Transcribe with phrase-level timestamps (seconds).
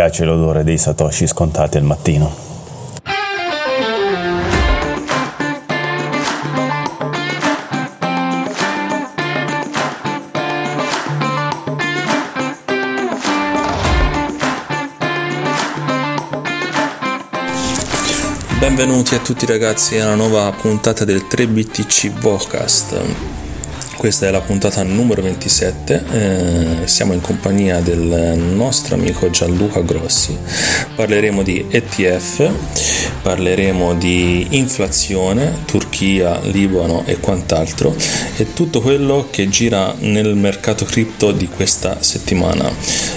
[0.00, 2.34] piace l'odore dei satoshi scontati al mattino.
[18.58, 23.39] Benvenuti a tutti ragazzi alla nuova puntata del 3BTC Vocast.
[24.00, 30.34] Questa è la puntata numero 27, eh, siamo in compagnia del nostro amico Gianluca Grossi.
[30.94, 32.50] Parleremo di ETF,
[33.20, 37.94] parleremo di inflazione, Turchia, Libano e quant'altro
[38.38, 42.72] e tutto quello che gira nel mercato cripto di questa settimana.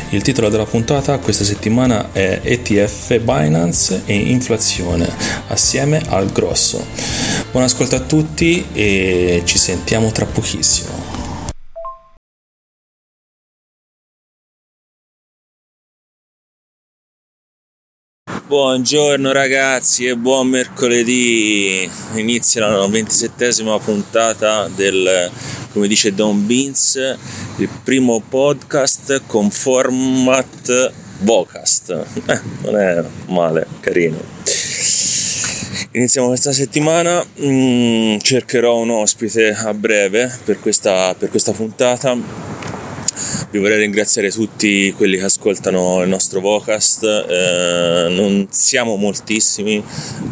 [0.09, 5.09] Il titolo della puntata questa settimana è ETF Binance e inflazione
[5.47, 7.12] assieme al grosso.
[7.53, 10.89] Buon ascolto a tutti e ci sentiamo tra pochissimo.
[18.47, 21.87] Buongiorno ragazzi e buon mercoledì.
[22.15, 25.29] Inizia la ventisettesima puntata del,
[25.73, 26.95] come dice Don Beans,
[27.57, 32.03] il primo podcast con format Vocast.
[32.25, 34.33] Eh, non è male, carino.
[35.95, 42.17] Iniziamo questa settimana, mm, cercherò un ospite a breve per questa, per questa puntata
[43.51, 47.03] vi vorrei ringraziare tutti quelli che ascoltano il nostro Vocast.
[47.03, 49.83] Eh, non siamo moltissimi,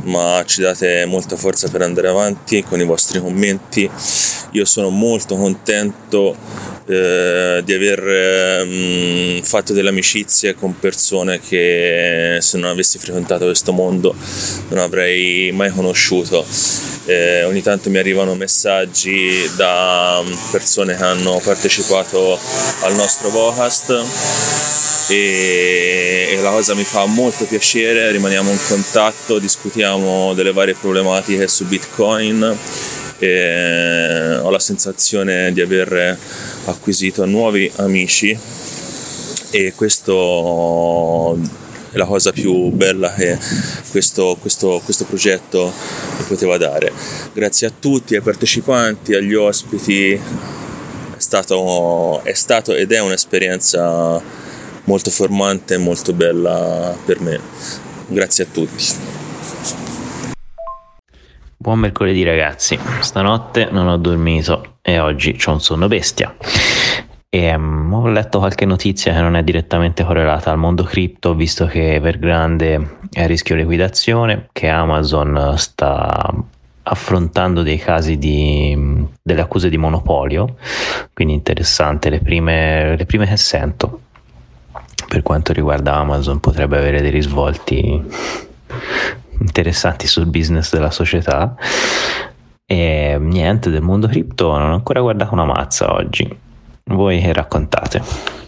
[0.04, 3.90] ma ci date molta forza per andare avanti con i vostri commenti.
[4.54, 6.36] Io sono molto contento
[6.88, 13.72] eh, di aver eh, fatto delle amicizie con persone che se non avessi frequentato questo
[13.72, 14.14] mondo
[14.70, 16.46] non avrei mai conosciuto.
[17.06, 20.22] Eh, ogni tanto mi arrivano messaggi da
[20.52, 22.38] persone che hanno partecipato
[22.82, 23.90] al nostro Vocast
[25.10, 31.48] e, e, la cosa mi fa molto piacere, rimaniamo in contatto, discutiamo delle varie problematiche
[31.48, 32.58] su Bitcoin
[33.20, 36.18] e ho la sensazione di aver
[36.66, 38.38] acquisito nuovi amici
[39.52, 41.38] e questo
[41.92, 43.38] è la cosa più bella che
[43.90, 45.72] questo, questo, questo progetto
[46.28, 46.92] poteva dare.
[47.34, 50.20] Grazie a tutti, ai partecipanti, agli ospiti,
[51.32, 54.22] stato, è stato ed è un'esperienza
[54.84, 57.40] molto formante e molto bella per me.
[58.08, 58.84] Grazie a tutti.
[61.56, 66.36] Buon mercoledì ragazzi, stanotte non ho dormito e oggi ho un sonno bestia.
[67.30, 71.66] E um, ho letto qualche notizia che non è direttamente correlata al mondo cripto, visto
[71.66, 76.30] che Evergrande è a rischio liquidazione, che Amazon sta
[76.84, 80.56] affrontando dei casi di delle accuse di monopolio,
[81.14, 84.02] quindi interessante, le prime, le prime che sento
[85.08, 88.04] per quanto riguarda Amazon potrebbe avere dei risvolti
[89.40, 91.56] interessanti sul business della società.
[92.66, 96.50] E niente, del mondo cripto non ho ancora guardato una mazza oggi
[96.86, 98.41] voi che raccontate?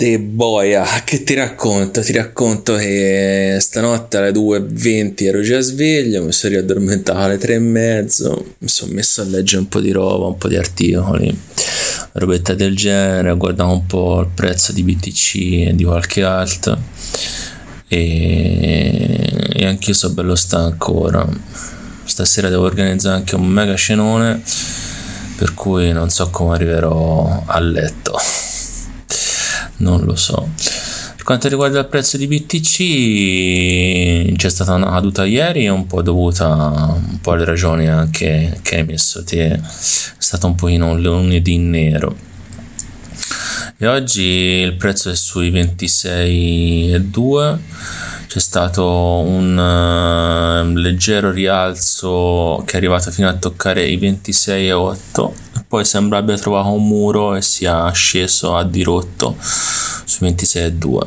[0.00, 2.00] De boia, che ti racconto?
[2.00, 8.68] Ti racconto che stanotte alle 2.20 ero già sveglio, mi sono riaddormentato alle 3.30, mi
[8.68, 11.38] sono messo a leggere un po' di roba, un po' di articoli,
[12.12, 15.34] robetta del genere, ho guardato un po' il prezzo di BTC
[15.68, 16.80] e di qualche altro.
[17.86, 21.28] E, e anch'io sono bello stanco ora
[22.04, 24.40] stasera devo organizzare anche un mega cenone
[25.36, 28.16] per cui non so come arriverò a letto
[29.80, 30.48] non lo so.
[31.16, 36.48] Per quanto riguarda il prezzo di BTC c'è stata una caduta ieri un po' dovuta
[36.48, 39.50] un po' alle ragioni anche che hai messo te.
[39.50, 39.60] È
[40.16, 42.16] stato un pochino un lunedì nero.
[43.76, 47.58] E oggi il prezzo è sui 26,2
[48.30, 55.32] c'è stato un uh, leggero rialzo che è arrivato fino a toccare i 26,8
[55.70, 60.98] poi sembra abbia trovato un muro e sia sceso a dirotto su 26,2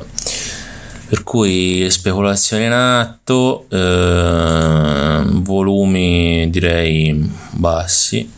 [1.09, 8.31] per cui speculazione in atto eh, volumi direi bassi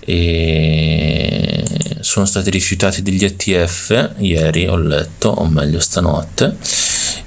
[0.00, 1.62] e
[2.00, 6.56] sono stati rifiutati degli ETF ieri ho letto o meglio stanotte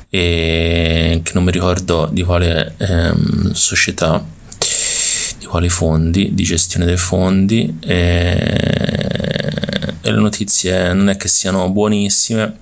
[0.09, 4.23] e che non mi ricordo di quale ehm, società,
[5.53, 8.31] quali fondi, di gestione dei fondi e,
[10.01, 12.57] e le notizie non è che siano buonissime.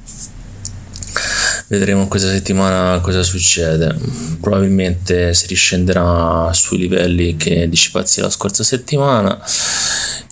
[1.68, 3.96] Vedremo questa settimana cosa succede.
[4.42, 9.40] Probabilmente si riscenderà sui livelli che discepazzi la scorsa settimana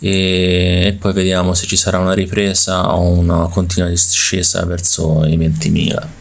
[0.01, 6.18] e poi vediamo se ci sarà una ripresa o una continua discesa verso i 20.000.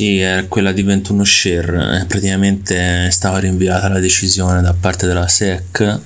[0.00, 5.28] Sì, è quella di 21 share, praticamente è stata rinviata la decisione da parte della
[5.28, 6.00] SEC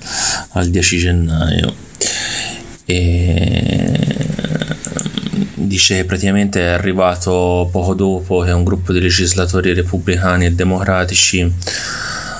[0.49, 1.73] al 10 gennaio.
[2.83, 3.97] E
[5.53, 11.49] dice praticamente è arrivato poco dopo che un gruppo di legislatori repubblicani e democratici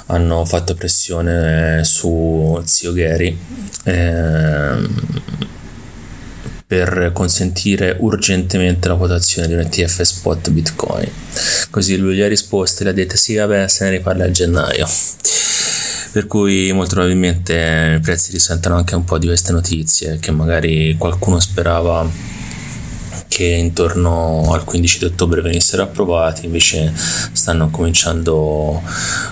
[0.07, 3.38] hanno fatto pressione su zio Gary.
[3.86, 4.90] Ehm,
[6.67, 11.09] per consentire urgentemente la quotazione di un ETF spot Bitcoin.
[11.69, 14.31] Così lui gli ha risposto e gli ha detto sì vabbè se ne riparla a
[14.31, 14.88] gennaio.
[16.12, 20.95] Per cui molto probabilmente i prezzi risentono anche un po' di queste notizie che magari
[20.97, 22.09] qualcuno sperava
[23.35, 28.81] che intorno al 15 di ottobre venissero approvati, invece stanno cominciando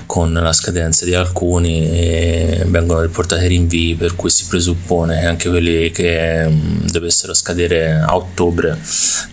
[0.06, 5.48] con la scadenza di alcuni e vengono riportati rinvii, per cui si presuppone che anche
[5.48, 8.78] quelli che mm, dovessero scadere a ottobre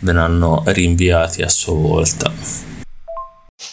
[0.02, 2.69] verranno rinviati a sua volta.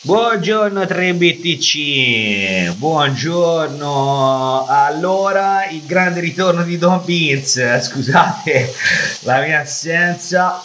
[0.01, 4.66] Buongiorno 3BTC, buongiorno.
[4.68, 8.74] Allora, il grande ritorno di Don Beans, scusate
[9.22, 10.62] la mia assenza,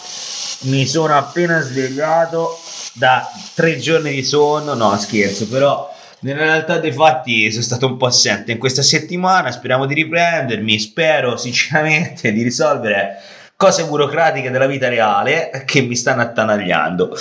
[0.63, 2.59] mi sono appena svegliato
[2.91, 7.95] da tre giorni di sonno, no scherzo, però nella realtà dei fatti sono stato un
[7.95, 13.21] po' assente in questa settimana, speriamo di riprendermi, spero sinceramente di risolvere
[13.55, 17.15] cose burocratiche della vita reale che mi stanno attanagliando.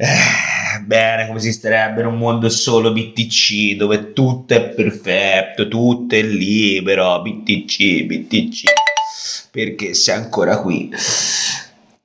[0.00, 6.22] Eh, bene, come esisterebbe in un mondo solo BTC dove tutto è perfetto, tutto è
[6.22, 8.62] libero, BTC, BTC,
[9.50, 10.88] perché sei ancora qui.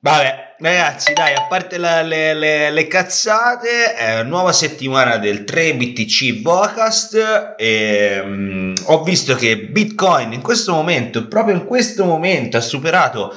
[0.00, 5.76] Vabbè, ragazzi, dai, a parte la, le, le, le, cazzate, eh, nuova settimana del 3
[5.76, 7.54] BTC Vocast.
[7.56, 13.32] E, um, ho visto che Bitcoin in questo momento, proprio in questo momento, ha superato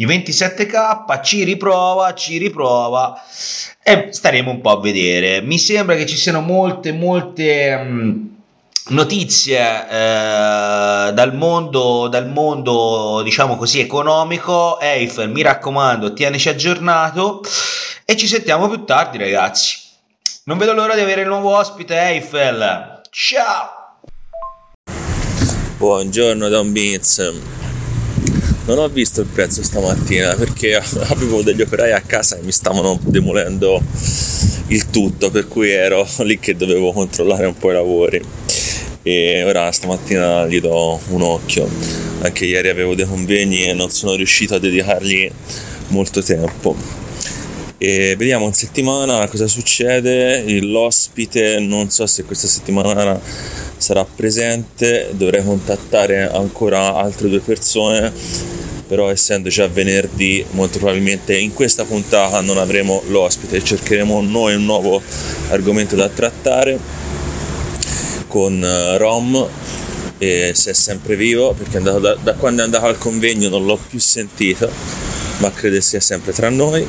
[0.00, 3.20] i 27k, ci riprova, ci riprova
[3.82, 5.40] e staremo un po' a vedere.
[5.40, 8.28] Mi sembra che ci siano molte, molte um,
[8.88, 14.78] notizie eh, dal mondo, dal mondo, diciamo così, economico.
[14.78, 17.42] Eiffel, mi raccomando, tienici aggiornato
[18.04, 19.78] e ci sentiamo più tardi, ragazzi.
[20.44, 23.00] Non vedo l'ora di avere il nuovo ospite, Eiffel.
[23.10, 23.96] Ciao!
[25.76, 27.57] Buongiorno Don Beats
[28.68, 30.76] non ho visto il prezzo stamattina perché
[31.08, 33.82] avevo degli operai a casa e mi stavano demolendo
[34.68, 38.22] il tutto, per cui ero lì che dovevo controllare un po' i lavori.
[39.02, 41.66] E ora stamattina gli do un occhio.
[42.20, 45.30] Anche ieri avevo dei convegni e non sono riuscito a dedicargli
[45.88, 46.76] molto tempo.
[47.78, 50.42] E vediamo in settimana cosa succede.
[50.60, 53.18] L'ospite non so se questa settimana
[53.78, 58.57] sarà presente, dovrei contattare ancora altre due persone
[58.88, 64.64] però essendo già venerdì molto probabilmente in questa puntata non avremo l'ospite, cercheremo noi un
[64.64, 65.00] nuovo
[65.50, 66.78] argomento da trattare
[68.26, 69.46] con eh, Rom
[70.16, 73.78] e se è sempre vivo perché da, da quando è andato al convegno non l'ho
[73.88, 74.68] più sentito
[75.38, 76.86] ma credo sia sempre tra noi.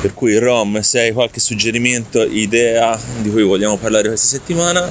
[0.00, 4.88] Per cui Rom se hai qualche suggerimento, idea di cui vogliamo parlare questa settimana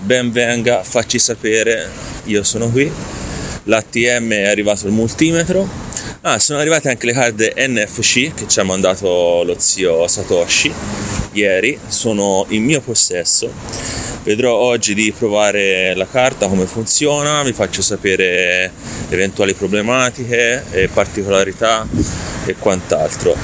[0.00, 1.88] ben venga, facci sapere.
[2.24, 2.90] Io sono qui
[3.64, 5.68] l'ATM è arrivato il multimetro.
[6.22, 10.72] Ah, sono arrivate anche le card NFC che ci ha mandato lo zio Satoshi
[11.32, 13.50] ieri, sono in mio possesso.
[14.22, 18.70] Vedrò oggi di provare la carta, come funziona, vi faccio sapere
[19.08, 21.86] eventuali problematiche e particolarità
[22.46, 23.36] e quant'altro.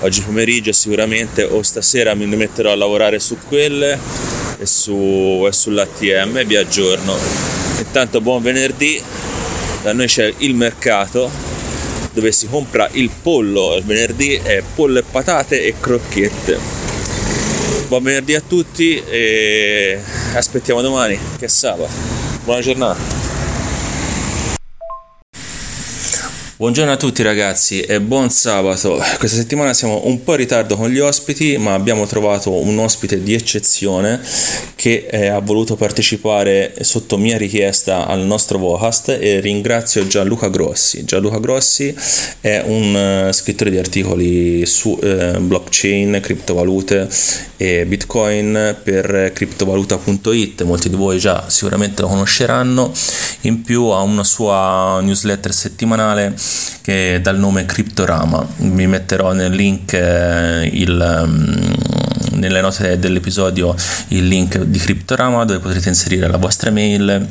[0.00, 3.98] Oggi pomeriggio sicuramente o stasera mi metterò a lavorare su quelle
[4.58, 7.16] e, su, e sull'ATM vi aggiorno.
[7.78, 9.02] Intanto buon venerdì
[9.86, 11.30] da noi c'è il mercato
[12.12, 16.58] dove si compra il pollo il venerdì è pollo e patate e crocchette
[17.86, 20.00] buon venerdì a tutti e
[20.34, 21.92] aspettiamo domani che è sabato.
[22.42, 23.25] Buona giornata
[26.58, 28.96] Buongiorno a tutti ragazzi e buon sabato.
[29.18, 33.22] Questa settimana siamo un po' in ritardo con gli ospiti, ma abbiamo trovato un ospite
[33.22, 34.18] di eccezione
[34.74, 41.04] che eh, ha voluto partecipare sotto mia richiesta al nostro Vocast e ringrazio Gianluca Grossi.
[41.04, 41.94] Gianluca Grossi
[42.40, 47.06] è un uh, scrittore di articoli su uh, blockchain, criptovalute
[47.58, 52.90] e bitcoin per criptovaluta.it, molti di voi già sicuramente lo conosceranno.
[53.42, 56.34] In più ha una sua newsletter settimanale
[56.82, 58.46] che dal nome Cryptorama.
[58.56, 61.74] Vi metterò nel link eh, il, um,
[62.32, 63.74] nelle note dell'episodio
[64.08, 67.28] il link di Cryptorama dove potrete inserire la vostra mail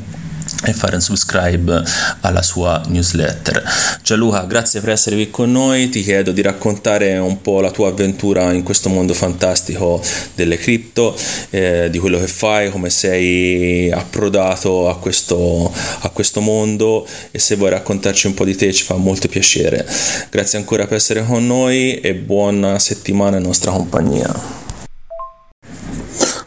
[0.64, 1.82] e fare un subscribe
[2.20, 3.62] alla sua newsletter.
[4.02, 7.88] Gianluca, grazie per essere qui con noi, ti chiedo di raccontare un po' la tua
[7.88, 10.02] avventura in questo mondo fantastico
[10.34, 11.16] delle cripto,
[11.50, 17.56] eh, di quello che fai, come sei approdato a questo, a questo mondo e se
[17.56, 19.86] vuoi raccontarci un po' di te ci fa molto piacere.
[20.30, 24.64] Grazie ancora per essere con noi e buona settimana in nostra compagnia.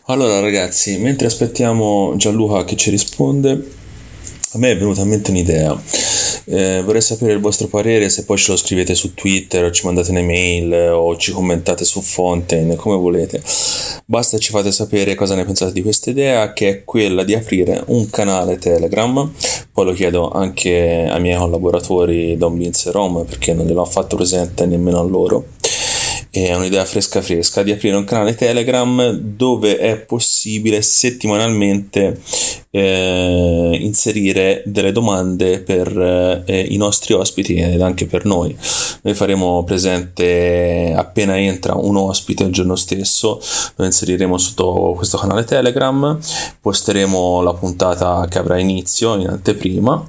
[0.05, 3.77] Allora ragazzi, mentre aspettiamo Gianluca che ci risponde,
[4.51, 5.79] a me è venuta in mente un'idea.
[6.45, 9.85] Eh, vorrei sapere il vostro parere, se poi ce lo scrivete su Twitter o ci
[9.85, 13.41] mandate un'email o ci commentate su Fontaine, come volete.
[14.05, 17.83] Basta ci fate sapere cosa ne pensate di questa idea, che è quella di aprire
[17.87, 19.31] un canale Telegram.
[19.71, 24.15] Poi lo chiedo anche ai miei collaboratori Don Vince e Rom, perché non gliel'ho fatto
[24.15, 25.45] presente nemmeno a loro
[26.31, 32.19] è un'idea fresca fresca di aprire un canale Telegram dove è possibile settimanalmente
[32.71, 38.55] eh, inserire delle domande per eh, i nostri ospiti ed anche per noi.
[39.01, 43.41] Noi faremo presente appena entra un ospite il giorno stesso,
[43.75, 46.19] lo inseriremo sotto questo canale Telegram,
[46.61, 50.07] posteremo la puntata che avrà inizio in anteprima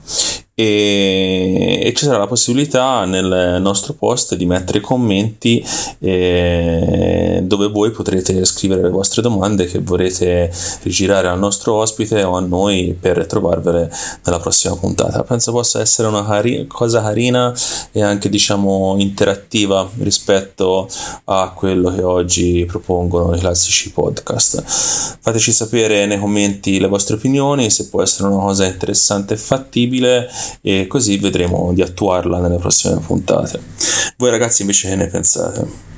[0.60, 5.64] e, e, ci sarà la possibilità nel nostro post di mettere commenti
[6.00, 10.52] eh, dove voi potrete scrivere le vostre domande che vorrete
[10.82, 13.90] rigirare al nostro ospite o a noi per trovarvele
[14.24, 15.22] nella prossima puntata.
[15.22, 17.54] Penso possa essere una cari- cosa carina
[17.92, 20.88] e anche diciamo interattiva rispetto
[21.24, 25.18] a quello che oggi propongono i classici podcast.
[25.20, 30.28] Fateci sapere nei commenti le vostre opinioni, se può essere una cosa interessante e fattibile
[30.60, 33.60] e così vedremo di attuarla nelle prossime puntate.
[34.16, 35.88] Voi ragazzi invece che ne pensate?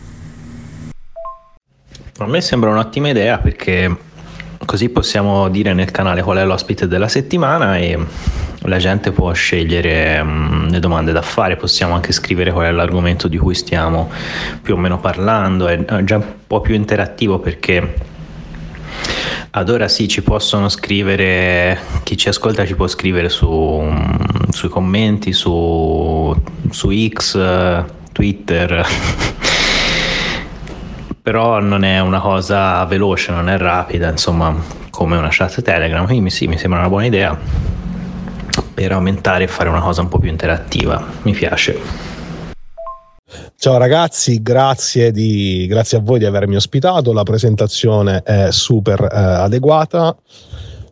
[2.18, 3.97] A me sembra un'ottima idea perché
[4.64, 7.99] così possiamo dire nel canale qual è l'ospite della settimana e
[8.66, 13.26] la gente può scegliere um, le domande da fare, possiamo anche scrivere qual è l'argomento
[13.26, 14.11] di cui stiamo
[14.62, 18.11] più o meno parlando, è già un po' più interattivo perché
[19.54, 23.47] ad ora sì, ci possono scrivere, chi ci ascolta ci può scrivere su,
[24.52, 26.35] sui commenti, su,
[26.71, 28.87] su X, Twitter,
[31.23, 34.54] però non è una cosa veloce, non è rapida, insomma,
[34.90, 37.37] come una chat Telegram, quindi sì, mi sembra una buona idea
[38.75, 42.11] per aumentare e fare una cosa un po' più interattiva, mi piace.
[43.56, 47.12] Ciao ragazzi, grazie, di, grazie, a voi di avermi ospitato.
[47.12, 50.16] La presentazione è super eh, adeguata.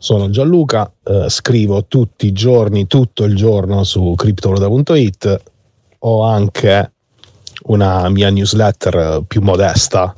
[0.02, 5.42] Sono Gianluca, eh, scrivo tutti i giorni, tutto il giorno su criptoloda.it.
[5.98, 6.92] Ho anche
[7.64, 10.14] una mia newsletter più modesta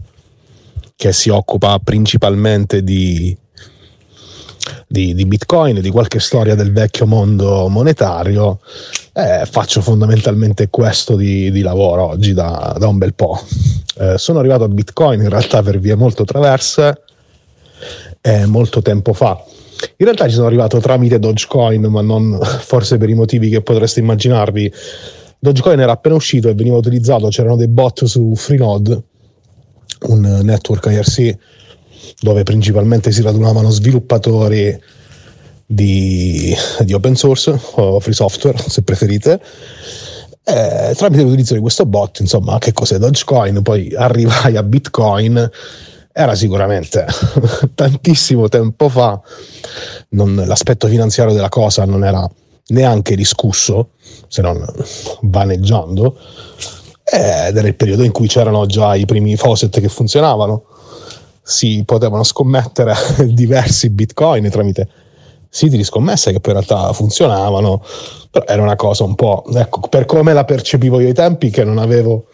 [0.94, 3.36] che si occupa principalmente di
[4.86, 8.60] di, di, Bitcoin, di qualche storia del vecchio mondo monetario,
[9.14, 13.42] eh, faccio fondamentalmente questo di, di lavoro oggi da, da, un bel po'.
[13.98, 17.02] Eh, sono arrivato a Bitcoin in realtà per vie molto traverse,
[18.20, 19.42] eh, molto tempo fa.
[19.96, 24.00] In realtà ci sono arrivato tramite Dogecoin, ma non forse per i motivi che potreste
[24.00, 24.72] immaginarvi.
[25.38, 29.02] Dogecoin era appena uscito e veniva utilizzato, c'erano dei bot su Freenode,
[30.08, 31.36] un network IRC
[32.20, 34.78] dove principalmente si radunavano sviluppatori
[35.66, 39.40] di, di open source o free software, se preferite.
[40.44, 43.62] E tramite l'utilizzo di questo bot, insomma, che cos'è Dogecoin?
[43.62, 45.50] Poi arrivai a Bitcoin,
[46.12, 47.06] era sicuramente
[47.74, 49.20] tantissimo tempo fa,
[50.10, 52.28] non, l'aspetto finanziario della cosa non era
[52.68, 53.90] neanche discusso,
[54.28, 54.64] se non
[55.22, 56.16] vaneggiando,
[57.04, 60.64] ed era il periodo in cui c'erano già i primi faucet che funzionavano.
[61.42, 62.94] Si potevano scommettere
[63.26, 64.88] diversi bitcoin tramite
[65.48, 67.84] siti di scommesse che poi in realtà funzionavano,
[68.30, 71.64] però era una cosa un po', ecco, per come la percepivo io ai tempi, che
[71.64, 72.28] non avevo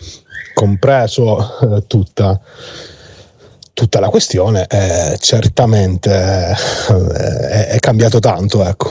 [0.54, 2.40] compreso eh, tutta,
[3.78, 8.90] tutta, la questione, eh, certamente eh, è cambiato tanto, ecco.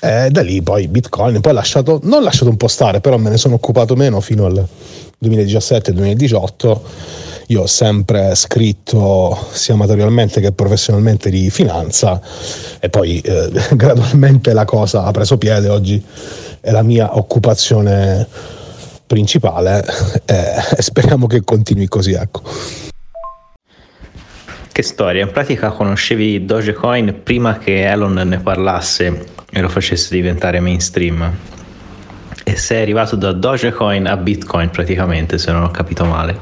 [0.00, 3.36] E da lì poi Bitcoin, poi lasciato, non lasciato un po' stare, però me ne
[3.36, 4.66] sono occupato meno fino al
[5.22, 6.80] 2017-2018
[7.46, 12.20] io ho sempre scritto sia materialmente che professionalmente di finanza
[12.80, 16.02] e poi eh, gradualmente la cosa ha preso piede, oggi
[16.60, 18.26] è la mia occupazione
[19.06, 19.84] principale
[20.24, 22.12] e, e speriamo che continui così.
[22.12, 22.91] Ecco.
[24.72, 30.60] Che storia, in pratica conoscevi Dogecoin prima che Elon ne parlasse e lo facesse diventare
[30.60, 31.30] mainstream?
[32.42, 36.38] E sei arrivato da Dogecoin a Bitcoin praticamente se non ho capito male.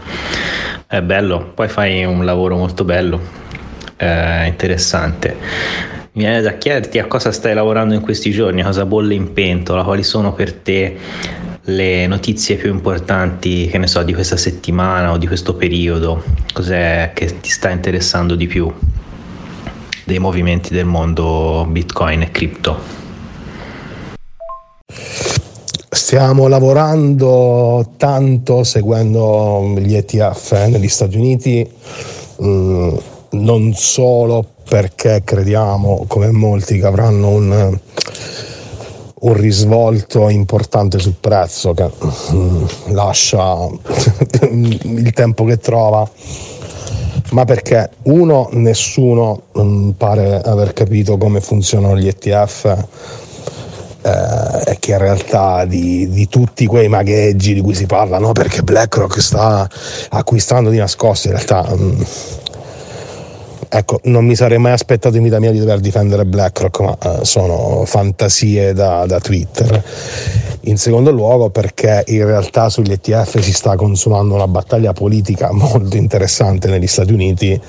[0.87, 1.51] È bello.
[1.53, 3.21] Poi fai un lavoro molto bello.
[3.97, 5.37] Eh, interessante.
[6.13, 9.83] Mi viene da chiederti a cosa stai lavorando in questi giorni, cosa bolle in pentola,
[9.83, 10.97] quali sono per te
[11.65, 17.13] le notizie più importanti, che ne so, di questa settimana o di questo periodo, cos'è
[17.15, 18.73] che ti sta interessando di più
[20.05, 22.99] dei movimenti del mondo Bitcoin e cripto?
[25.93, 31.69] Stiamo lavorando tanto seguendo gli ETF negli Stati Uniti,
[32.43, 32.97] mm,
[33.33, 37.79] non solo perché crediamo, come molti, che avranno un,
[39.21, 41.91] un risvolto importante sul prezzo che
[42.33, 43.69] mm, lascia
[44.51, 46.09] il tempo che trova,
[47.31, 52.87] ma perché uno, nessuno mm, pare aver capito come funzionano gli ETF
[54.03, 58.33] eh, che in realtà di, di, tutti quei magheggi di cui si parla, no?
[58.33, 59.69] perché BlackRock sta
[60.11, 62.01] acquistando di nascosto, in realtà mh, mm,
[63.73, 67.25] ecco, non mi sarei mai aspettato in vita mia di dover difendere BlackRock, ma eh,
[67.25, 69.83] sono fantasie da, da, Twitter.
[70.63, 75.97] In secondo luogo perché in realtà sugli ETF si sta consumando una battaglia politica molto
[75.97, 77.61] interessante negli Stati Uniti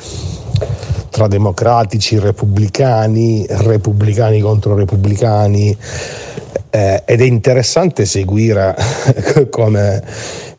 [1.12, 5.77] tra democratici, repubblicani, repubblicani contro repubblicani
[6.72, 8.75] eh, ed è interessante seguire
[9.51, 10.01] come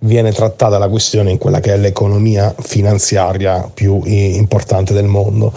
[0.00, 5.52] viene trattata la questione in quella che è l'economia finanziaria più importante del mondo.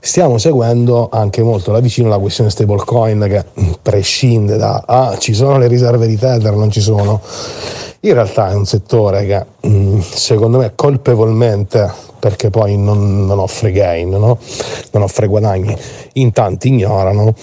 [0.00, 3.44] Stiamo seguendo anche molto da vicino la questione stablecoin che
[3.80, 7.20] prescinde da ah, ci sono le riserve di Tether, non ci sono.
[8.00, 13.72] In realtà è un settore che mm, secondo me colpevolmente perché poi non, non offre
[13.72, 14.38] gain, no?
[14.92, 15.76] non offre guadagni,
[16.14, 17.34] in tanti ignorano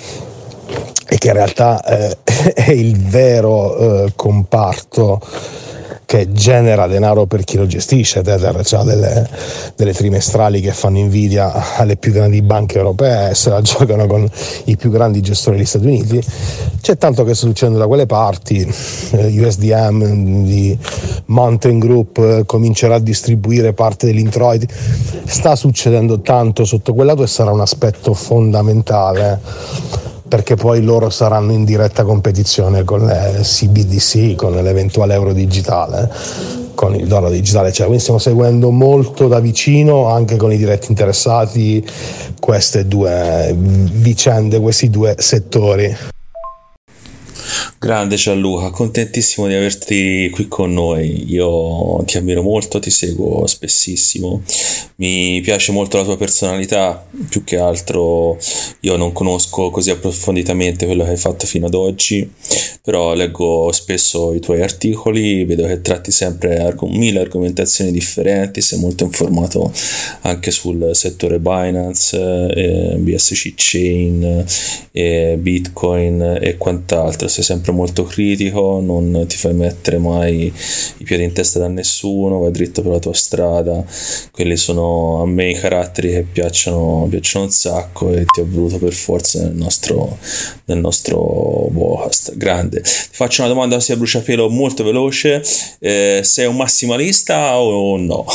[1.07, 2.17] e che in realtà eh,
[2.53, 5.21] è il vero eh, comparto
[6.13, 8.21] che genera denaro per chi lo gestisce.
[8.21, 9.27] Tether ha delle,
[9.75, 14.29] delle, trimestrali che fanno invidia alle più grandi banche europee, se la giocano con
[14.65, 16.23] i più grandi gestori degli Stati Uniti.
[16.81, 18.59] C'è tanto che sta succedendo da quelle parti,
[19.11, 20.77] eh, USDM di
[21.25, 24.67] Mountain Group eh, comincerà a distribuire parte dell'introiti,
[25.25, 31.51] sta succedendo tanto sotto quel lato e sarà un aspetto fondamentale perché poi loro saranno
[31.51, 36.09] in diretta competizione con le CBDC, con l'eventuale euro digitale,
[36.73, 40.87] con il dollaro digitale, cioè, quindi stiamo seguendo molto da vicino anche con i diretti
[40.89, 41.85] interessati
[42.39, 45.95] queste due vicende, questi due settori.
[47.77, 51.31] Grande Gianluca, contentissimo di averti qui con noi.
[51.31, 54.41] Io ti ammiro molto, ti seguo spessissimo.
[54.95, 58.37] Mi piace molto la tua personalità, più che altro
[58.81, 62.29] io non conosco così approfonditamente quello che hai fatto fino ad oggi,
[62.83, 68.79] però leggo spesso i tuoi articoli, vedo che tratti sempre arg- mille argomentazioni differenti, sei
[68.79, 69.71] molto informato
[70.21, 74.45] anche sul settore Binance, eh, BSC Chain,
[74.91, 80.53] eh, Bitcoin e quant'altro, sei sempre molto critico, non ti fai mettere mai
[80.97, 83.83] i piedi in testa da nessuno, vai dritto per la tua strada,
[84.31, 84.82] quelli sono
[85.21, 89.41] a me i caratteri che piacciono, piacciono un sacco e ti ho voluto per forza
[89.41, 90.17] nel nostro,
[90.65, 91.69] nel nostro
[92.13, 92.35] podcast.
[92.37, 92.81] Grande.
[92.81, 95.43] Ti faccio una domanda così a bruciapelo molto veloce,
[95.79, 98.25] eh, sei un massimalista o no?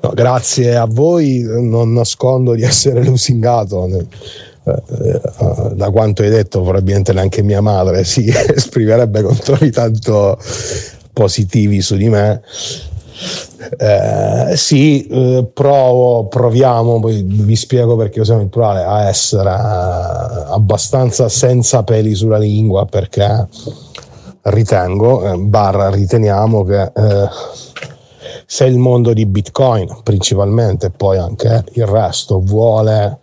[0.00, 5.20] No, grazie a voi, non nascondo di essere lusingato eh,
[5.74, 10.38] da quanto hai detto, probabilmente neanche mia madre si esprimerebbe con toni tanto
[11.12, 12.42] positivi su di me.
[13.78, 20.52] Eh, sì, eh, provo, proviamo, poi vi spiego perché usiamo il plurale, a essere eh,
[20.52, 23.48] abbastanza senza peli sulla lingua perché
[24.42, 26.92] ritengo, barra riteniamo che
[28.46, 33.18] se il mondo di Bitcoin principalmente, poi anche il resto, vuole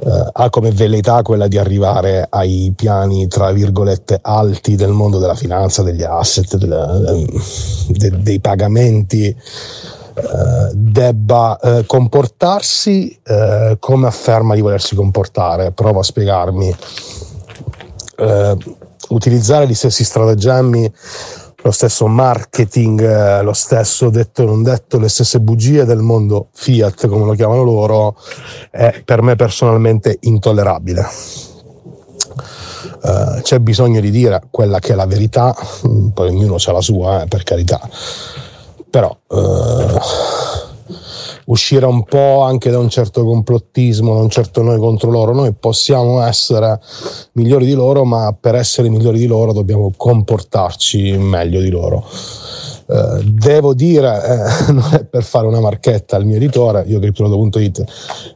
[0.00, 5.34] eh, ha come velleità quella di arrivare ai piani, tra virgolette, alti del mondo della
[5.34, 7.26] finanza, degli asset, del,
[7.88, 9.36] de, dei pagamenti, eh,
[10.72, 15.72] debba eh, comportarsi eh, come afferma di volersi comportare.
[15.72, 16.76] Provo a spiegarmi.
[18.16, 18.56] Eh,
[19.08, 20.90] utilizzare gli stessi stratagemmi
[21.62, 27.06] lo stesso marketing, eh, lo stesso detto non detto, le stesse bugie del mondo Fiat,
[27.06, 28.16] come lo chiamano loro,
[28.70, 31.06] è per me personalmente intollerabile.
[33.02, 35.56] Uh, c'è bisogno di dire quella che è la verità,
[36.14, 37.80] poi ognuno ha la sua, eh, per carità,
[38.88, 39.98] però uh,
[41.46, 45.32] uscire un po' anche da un certo complottismo, da un certo noi contro loro.
[45.32, 46.78] Noi possiamo essere
[47.32, 52.04] migliori di loro, ma per essere migliori di loro dobbiamo comportarci meglio di loro.
[52.84, 54.22] Uh, devo dire,
[54.68, 57.84] eh, non è per fare una marchetta al mio editore, io CryptoLodo.it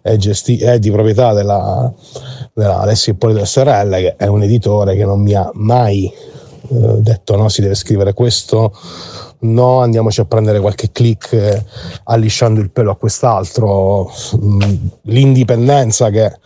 [0.00, 1.92] è, gesti- è di proprietà della,
[2.54, 6.10] della Alessio Ippolito SRL, che è un editore che non mi ha mai
[6.68, 8.72] uh, detto no, si deve scrivere questo,
[9.46, 11.64] no, andiamoci a prendere qualche click eh,
[12.04, 14.10] allisciando il pelo a quest'altro.
[14.36, 14.60] Mm,
[15.02, 16.38] l'indipendenza che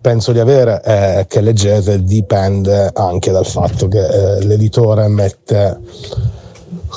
[0.00, 5.80] penso di avere è che leggete dipende anche dal fatto che eh, l'editore mette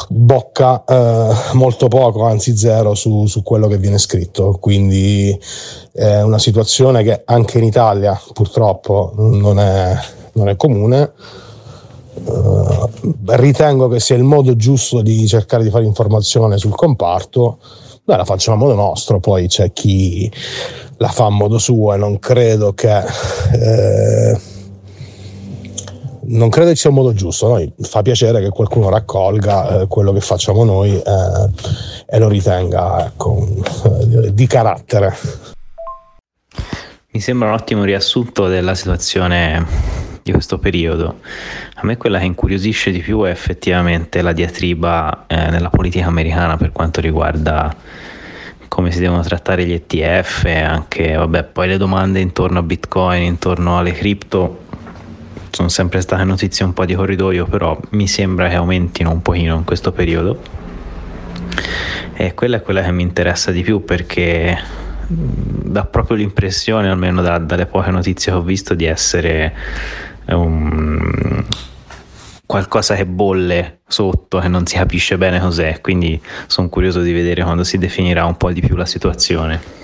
[0.10, 4.58] bocca eh, molto poco, anzi zero su, su, quello che viene scritto.
[4.60, 5.38] Quindi
[5.92, 9.98] è una situazione che anche in Italia purtroppo non è,
[10.34, 11.12] non è comune.
[12.24, 12.90] Uh,
[13.26, 17.60] ritengo che sia il modo giusto di cercare di fare informazione sul comparto.
[18.06, 20.32] Noi la facciamo a modo nostro, poi c'è chi
[20.98, 23.04] la fa a modo suo e non credo che.
[23.52, 24.56] Eh,
[26.30, 30.12] non credo che sia un modo giusto, noi fa piacere che qualcuno raccolga eh, quello
[30.12, 31.50] che facciamo noi eh,
[32.06, 33.48] e lo ritenga ecco,
[33.86, 35.16] eh, di carattere.
[37.12, 39.66] Mi sembra un ottimo riassunto della situazione
[40.28, 41.20] di questo periodo.
[41.76, 46.58] A me quella che incuriosisce di più è effettivamente la diatriba eh, nella politica americana
[46.58, 47.76] per quanto riguarda
[48.68, 53.78] come si devono trattare gli ETF anche vabbè, poi le domande intorno a Bitcoin, intorno
[53.78, 54.66] alle cripto
[55.50, 59.56] sono sempre state notizie un po' di corridoio, però mi sembra che aumentino un pochino
[59.56, 60.40] in questo periodo.
[62.14, 64.56] E quella è quella che mi interessa di più perché
[65.08, 69.56] dà proprio l'impressione, almeno da, dalle poche notizie che ho visto, di essere
[70.34, 71.46] un,
[72.46, 77.44] qualcosa che bolle sotto, che non si capisce bene cos'è, quindi sono curioso di vedere
[77.44, 79.76] quando si definirà un po' di più la situazione.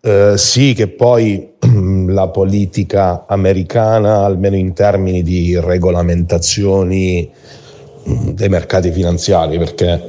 [0.00, 1.54] Eh, sì, che poi
[2.08, 7.28] la politica americana, almeno in termini di regolamentazioni
[8.08, 10.00] mm, dei mercati finanziari, perché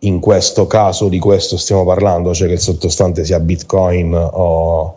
[0.00, 4.96] in questo caso di questo stiamo parlando, cioè che il sottostante sia Bitcoin o,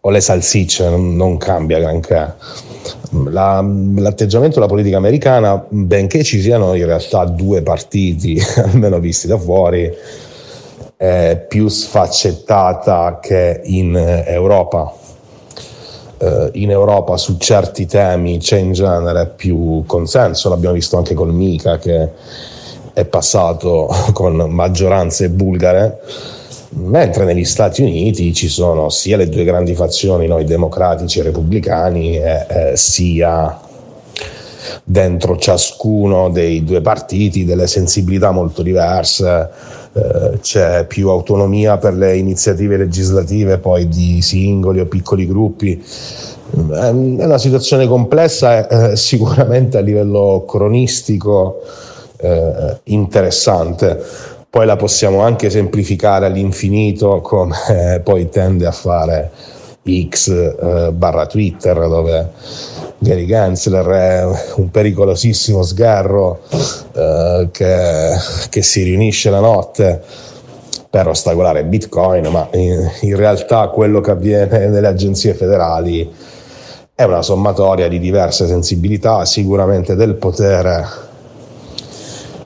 [0.00, 2.34] o le salsicce, non, non cambia granché.
[3.30, 9.38] La, l'atteggiamento della politica americana, benché ci siano in realtà due partiti, almeno visti da
[9.38, 9.90] fuori,
[10.96, 14.94] è più sfaccettata che in Europa.
[16.20, 21.32] Uh, in Europa su certi temi c'è in genere più consenso, l'abbiamo visto anche col
[21.32, 22.08] Mica che
[22.92, 26.00] è passato con maggioranze bulgare,
[26.70, 32.16] mentre negli Stati Uniti ci sono sia le due grandi fazioni, noi democratici e repubblicani,
[32.16, 33.60] e, eh, sia
[34.84, 39.50] dentro ciascuno dei due partiti delle sensibilità molto diverse
[39.98, 45.82] eh, c'è più autonomia per le iniziative legislative poi di singoli o piccoli gruppi.
[46.50, 51.62] È una situazione complessa, eh, sicuramente a livello cronistico
[52.16, 54.02] eh, interessante.
[54.50, 59.30] Poi la possiamo anche semplificare all'infinito come poi tende a fare
[60.08, 62.30] X eh, barra Twitter dove
[62.98, 64.24] Gary Gensler è
[64.56, 66.40] un pericolosissimo sgarro
[66.94, 68.10] eh, che,
[68.50, 70.02] che, si riunisce la notte
[70.90, 76.10] per ostacolare Bitcoin, ma in, in realtà quello che avviene nelle agenzie federali
[76.94, 81.06] è una sommatoria di diverse sensibilità, sicuramente del potere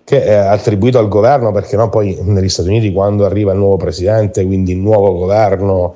[0.04, 3.76] che è attribuito al governo, perché no, poi negli Stati Uniti quando arriva il nuovo
[3.76, 5.94] presidente, quindi il nuovo governo,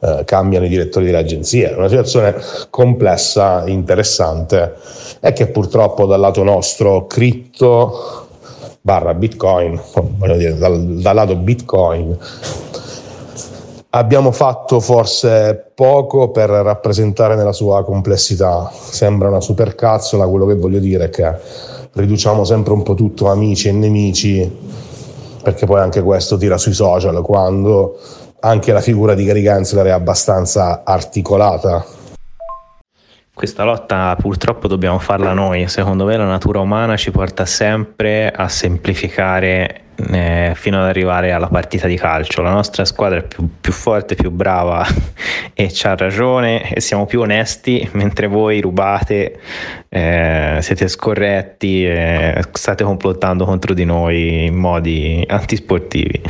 [0.00, 1.72] eh, cambiano i direttori delle agenzie.
[1.72, 2.34] È una situazione
[2.70, 4.74] complessa, interessante
[5.20, 8.28] e che purtroppo dal lato nostro cripto
[8.80, 9.78] barra bitcoin,
[10.16, 12.16] voglio dire dal, dal lato bitcoin,
[13.90, 18.70] abbiamo fatto forse poco per rappresentare nella sua complessità.
[18.72, 21.34] Sembra una supercazzola, quello che voglio dire è che
[21.92, 24.58] riduciamo sempre un po' tutto amici e nemici,
[25.42, 27.98] perché poi anche questo tira sui social quando
[28.40, 31.84] anche la figura di Gary Gensler è abbastanza articolata.
[33.32, 38.48] Questa lotta purtroppo dobbiamo farla noi, secondo me la natura umana ci porta sempre a
[38.48, 42.42] semplificare eh, fino ad arrivare alla partita di calcio.
[42.42, 44.86] La nostra squadra è più, più forte, più brava
[45.54, 49.38] e c'ha ragione e siamo più onesti, mentre voi rubate,
[49.88, 56.20] eh, siete scorretti, eh, state complottando contro di noi in modi antisportivi.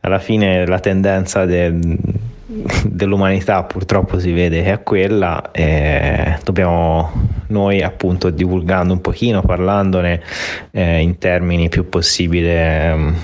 [0.00, 1.98] Alla fine la tendenza del
[2.84, 7.10] dell'umanità purtroppo si vede che è quella e dobbiamo
[7.48, 10.22] noi appunto divulgando un pochino parlandone
[10.70, 13.16] eh, in termini più possibile ehm,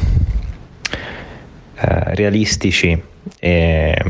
[1.80, 3.00] eh, realistici
[3.38, 4.04] e,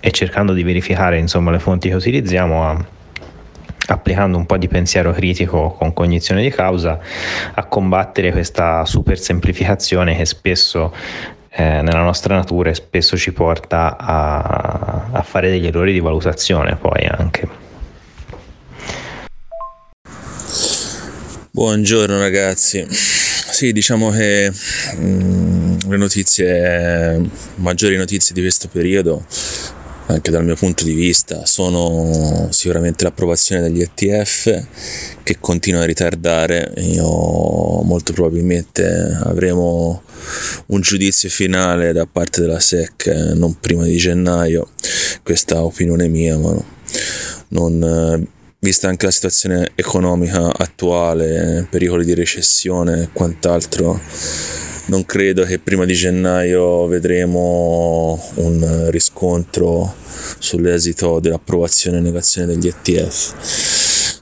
[0.00, 2.84] e, cercando di verificare insomma le fonti che utilizziamo a,
[3.88, 6.98] applicando un po' di pensiero critico con cognizione di causa,
[7.54, 10.92] a combattere questa super semplificazione che spesso
[11.58, 17.06] eh, nella nostra natura spesso ci porta a, a fare degli errori di valutazione poi
[17.06, 17.48] anche.
[21.50, 24.52] Buongiorno ragazzi, sì diciamo che
[24.98, 29.24] mh, mm, le notizie, maggiori notizie di questo periodo
[30.06, 34.64] anche dal mio punto di vista, sono sicuramente l'approvazione degli ETF
[35.22, 36.72] che continua a ritardare.
[36.76, 38.86] Io molto probabilmente
[39.24, 40.02] avremo
[40.66, 44.70] un giudizio finale da parte della SEC non prima di gennaio.
[45.22, 46.56] Questa opinione mia, ma
[47.48, 48.26] non
[48.66, 54.00] vista anche la situazione economica attuale, pericoli di recessione e quant'altro
[54.86, 59.94] non credo che prima di gennaio vedremo un riscontro
[60.38, 63.75] sull'esito dell'approvazione e negazione degli ETF.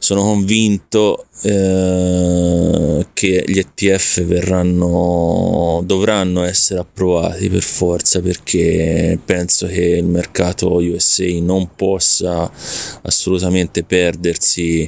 [0.05, 9.81] Sono convinto eh, che gli ETF verranno, dovranno essere approvati per forza perché penso che
[9.81, 12.53] il mercato USA non possa
[13.01, 14.87] assolutamente perdersi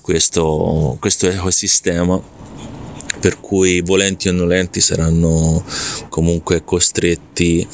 [0.00, 2.20] questo, questo ecosistema
[3.20, 5.64] per cui volenti o nolenti saranno
[6.08, 7.64] comunque costretti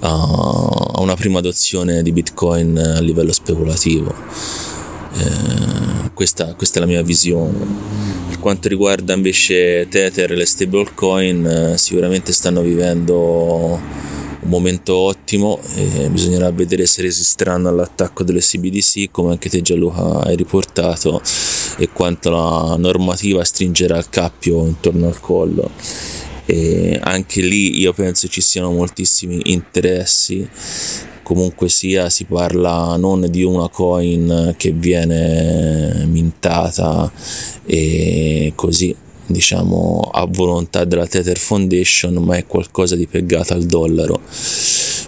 [0.00, 4.87] a una prima adozione di Bitcoin a livello speculativo.
[5.18, 7.58] Eh, questa, questa, è la mia visione.
[8.28, 13.80] Per quanto riguarda invece Tether e le stablecoin, eh, sicuramente stanno vivendo
[14.40, 20.20] un momento ottimo e bisognerà vedere se resisteranno all'attacco delle CBDC come anche te Gianluca
[20.20, 21.20] hai riportato
[21.76, 25.70] e quanto la normativa stringerà il cappio intorno al collo
[26.46, 30.48] e anche lì io penso ci siano moltissimi interessi
[31.28, 37.12] comunque sia si parla non di una coin che viene mintata
[37.66, 44.22] e così diciamo a volontà della Tether Foundation ma è qualcosa di piegato al dollaro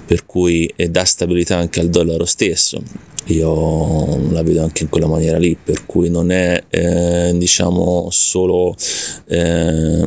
[0.04, 2.82] per cui dà stabilità anche al dollaro stesso
[3.26, 8.74] io la vedo anche in quella maniera lì per cui non è eh, diciamo solo
[9.28, 10.04] eh,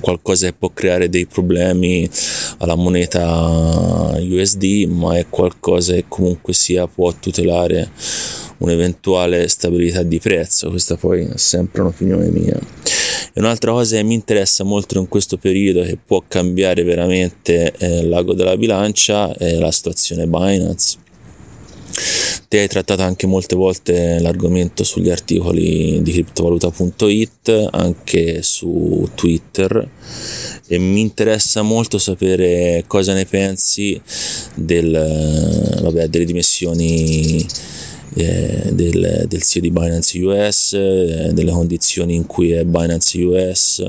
[0.00, 2.08] qualcosa che può creare dei problemi
[2.58, 7.90] alla moneta USD ma è qualcosa che comunque sia può tutelare
[8.58, 12.58] un'eventuale stabilità di prezzo questa poi è sempre un'opinione mia
[13.32, 18.02] e un'altra cosa che mi interessa molto in questo periodo che può cambiare veramente eh,
[18.02, 21.06] l'ago della bilancia è la situazione Binance.
[22.48, 29.86] Te hai trattato anche molte volte l'argomento sugli articoli di criptovaluta.it, anche su Twitter.
[30.66, 34.00] E mi interessa molto sapere cosa ne pensi
[34.54, 37.46] del, vabbè, delle dimissioni
[38.14, 43.84] eh, del, del CEO di Binance US, eh, delle condizioni in cui è Binance US,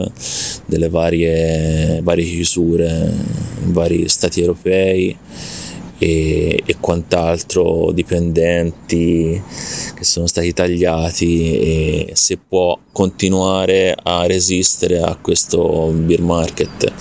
[0.66, 3.10] delle varie, varie chiusure
[3.64, 5.18] in vari stati europei
[6.00, 9.40] e, e, quant'altro, dipendenti
[9.94, 16.94] che sono stati tagliati e se può continuare a resistere a questo beer market.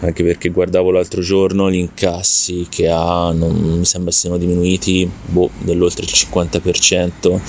[0.00, 5.48] Anche perché guardavo l'altro giorno gli incassi che ha non mi sembra siano diminuiti boh,
[5.60, 7.40] dell'oltre il 50%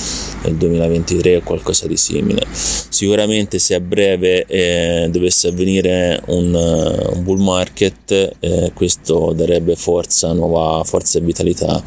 [0.43, 2.45] nel 2023 o qualcosa di simile.
[2.49, 10.31] Sicuramente se a breve eh, dovesse avvenire un, un bull market eh, questo darebbe forza
[10.31, 11.81] nuova forza e vitalità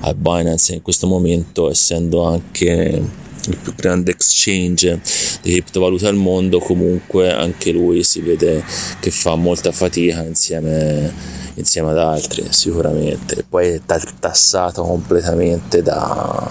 [0.00, 5.00] a Binance in questo momento essendo anche il più grande exchange
[5.42, 8.62] di criptovalute al mondo, comunque anche lui si vede
[9.00, 11.12] che fa molta fatica insieme,
[11.54, 13.44] insieme ad altri sicuramente.
[13.48, 13.80] Poi è
[14.20, 16.48] tassato completamente da,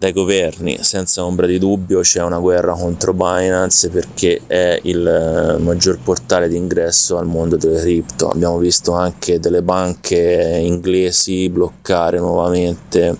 [0.00, 5.58] dai governi, senza ombra di dubbio c'è una guerra contro Binance perché è il eh,
[5.58, 8.30] maggior portale di ingresso al mondo delle cripto.
[8.30, 13.14] Abbiamo visto anche delle banche inglesi bloccare nuovamente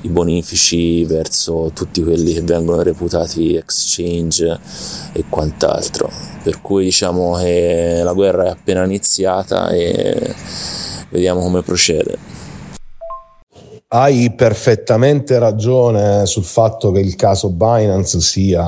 [0.00, 4.58] i bonifici verso tutti quelli che vengono reputati exchange
[5.12, 6.10] e quant'altro.
[6.42, 10.34] Per cui diciamo che la guerra è appena iniziata e
[11.10, 12.37] vediamo come procede.
[13.90, 18.62] Hai perfettamente ragione sul fatto che il caso Binance sia,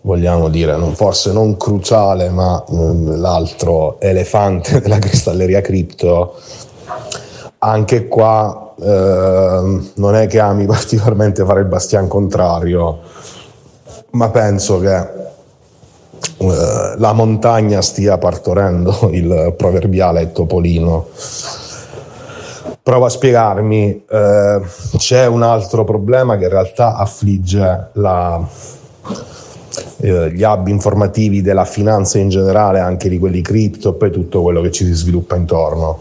[0.00, 6.36] vogliamo dire, non, forse non cruciale, ma mm, l'altro elefante della cristalleria cripto.
[7.58, 13.00] Anche qua eh, non è che ami particolarmente fare il bastian contrario,
[14.12, 14.96] ma penso che
[16.38, 21.08] eh, la montagna stia partorendo il proverbiale topolino
[22.84, 24.60] Provo a spiegarmi, eh,
[24.98, 28.46] c'è un altro problema che in realtà affligge la,
[30.02, 34.42] eh, gli hub informativi della finanza in generale, anche di quelli cripto e poi tutto
[34.42, 35.98] quello che ci si sviluppa intorno.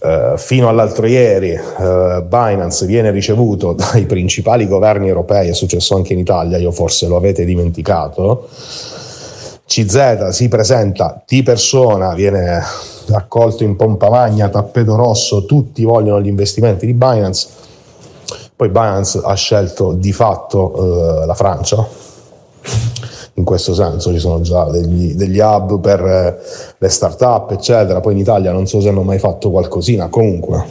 [0.00, 6.14] Uh, fino all'altro ieri uh, Binance viene ricevuto dai principali governi europei, è successo anche
[6.14, 8.48] in Italia, io forse lo avete dimenticato.
[9.70, 12.60] CZ si presenta di persona, viene
[13.12, 17.48] accolto in pompa magna, tappeto rosso, tutti vogliono gli investimenti di Binance.
[18.56, 21.86] Poi Binance ha scelto di fatto uh, la Francia,
[23.34, 26.38] in questo senso ci sono già degli, degli hub per eh,
[26.76, 28.00] le start-up, eccetera.
[28.00, 30.66] Poi in Italia non so se hanno mai fatto qualcosina, comunque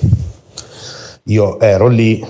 [1.24, 2.28] io ero lì eh,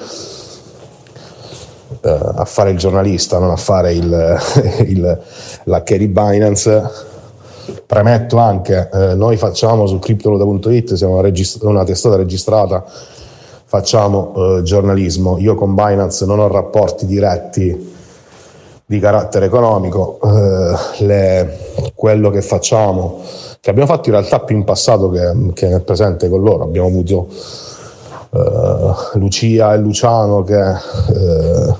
[2.02, 4.38] a fare il giornalista, non a fare il,
[4.88, 5.20] il,
[5.64, 7.08] la carry Binance.
[7.86, 12.84] Premetto anche, eh, noi facciamo su cryptoloda.it, siamo regist- una testata registrata,
[13.66, 15.38] facciamo eh, giornalismo.
[15.38, 17.98] Io con Binance non ho rapporti diretti
[18.86, 21.58] di carattere economico, eh, le,
[21.94, 23.22] quello che facciamo,
[23.60, 26.88] che abbiamo fatto in realtà più in passato che, che nel presente con loro, abbiamo
[26.88, 27.28] avuto
[28.32, 31.76] eh, Lucia e Luciano che eh,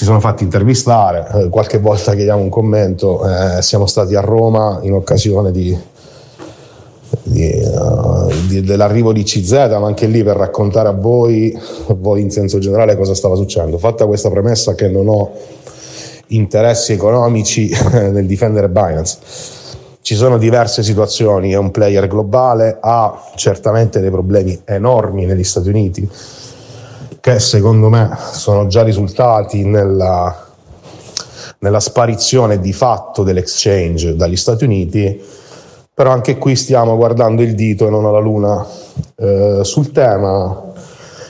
[0.00, 4.78] si sono fatti intervistare, eh, qualche volta chiediamo un commento, eh, siamo stati a Roma
[4.80, 5.78] in occasione di,
[7.22, 11.54] di, uh, di, dell'arrivo di CZ, ma anche lì per raccontare a voi,
[11.88, 13.76] a voi in senso generale cosa stava succedendo.
[13.76, 15.32] Fatta questa premessa che non ho
[16.28, 19.18] interessi economici nel difendere Binance.
[20.00, 25.68] Ci sono diverse situazioni, è un player globale, ha certamente dei problemi enormi negli Stati
[25.68, 26.08] Uniti,
[27.20, 30.48] che secondo me sono già risultati nella,
[31.58, 35.22] nella sparizione di fatto dell'exchange dagli Stati Uniti,
[35.92, 38.66] però anche qui stiamo guardando il dito e non alla luna.
[39.16, 40.72] Eh, sul tema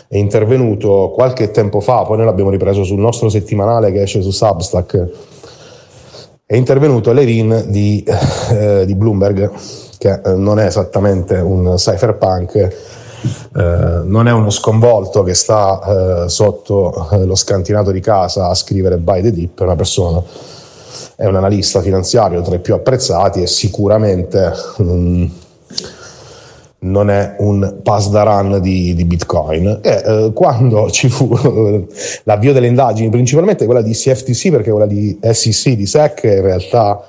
[0.07, 4.31] è intervenuto qualche tempo fa, poi noi l'abbiamo ripreso sul nostro settimanale che esce su
[4.31, 5.09] Substack,
[6.47, 8.05] è intervenuto Lerin di,
[8.51, 9.53] eh, di Bloomberg,
[9.99, 12.77] che eh, non è esattamente un cypherpunk,
[13.57, 18.55] eh, non è uno sconvolto che sta eh, sotto eh, lo scantinato di casa a
[18.55, 20.23] scrivere buy the dip, è una persona,
[21.17, 24.53] è un analista finanziario tra i più apprezzati e sicuramente...
[24.83, 25.27] Mm,
[26.83, 29.81] non è un pass da run di, di Bitcoin.
[29.83, 31.29] E eh, quando ci fu
[32.25, 36.43] l'avvio delle indagini, principalmente quella di CFTC, perché quella di SEC, di SEC, è in
[36.43, 37.03] realtà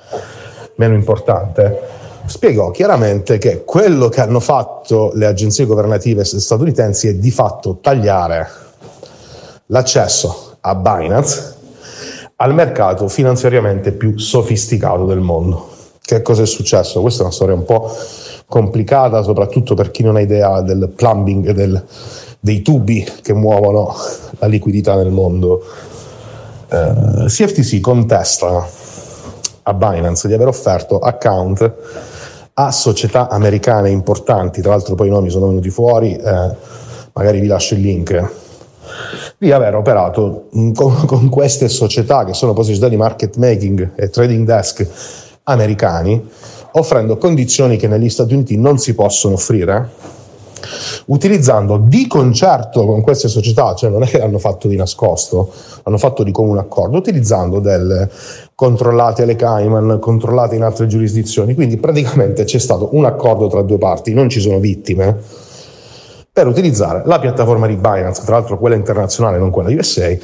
[0.76, 1.80] meno importante,
[2.26, 8.48] spiegò chiaramente che quello che hanno fatto le agenzie governative statunitensi è di fatto tagliare
[9.68, 11.56] l'accesso a Binance
[12.38, 15.70] al mercato finanziariamente più sofisticato del mondo.
[16.02, 17.02] Che cosa è successo?
[17.02, 17.96] Questa è una storia un po'
[18.48, 21.84] complicata, soprattutto per chi non ha idea del plumbing, del,
[22.40, 23.96] dei tubi che muovono
[24.40, 25.64] la liquidità nel mondo.
[26.68, 28.68] Eh, CFTC contesta
[29.64, 31.74] a Binance di aver offerto account
[32.54, 36.56] a società americane importanti, tra l'altro poi i nomi sono venuti fuori, eh,
[37.14, 38.32] magari vi lascio il link,
[39.38, 44.10] di aver operato con, con queste società che sono poi società di market making e
[44.10, 44.88] trading desk
[45.44, 46.30] americani
[46.74, 49.90] offrendo condizioni che negli Stati Uniti non si possono offrire,
[51.08, 55.52] utilizzando di concerto con queste società, cioè non è che l'hanno fatto di nascosto,
[55.84, 58.10] l'hanno fatto di comune accordo, utilizzando delle
[58.56, 63.78] controllate alle Cayman, controllate in altre giurisdizioni, quindi praticamente c'è stato un accordo tra due
[63.78, 65.18] parti, non ci sono vittime,
[66.34, 70.16] per utilizzare la piattaforma di Binance, tra l'altro quella internazionale, non quella USA,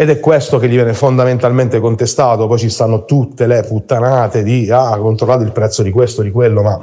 [0.00, 2.46] ed è questo che gli viene fondamentalmente contestato.
[2.46, 6.62] Poi ci stanno tutte le puttanate di ah, controllate il prezzo di questo, di quello,
[6.62, 6.80] ma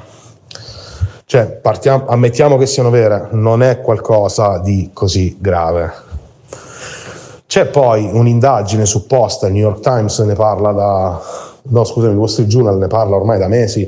[1.27, 5.91] cioè, partiamo, ammettiamo che siano vere, non è qualcosa di così grave.
[7.47, 11.21] C'è poi un'indagine supposta, il New York Times ne parla da,
[11.63, 13.87] no scusami, il Wall Street Journal ne parla ormai da mesi,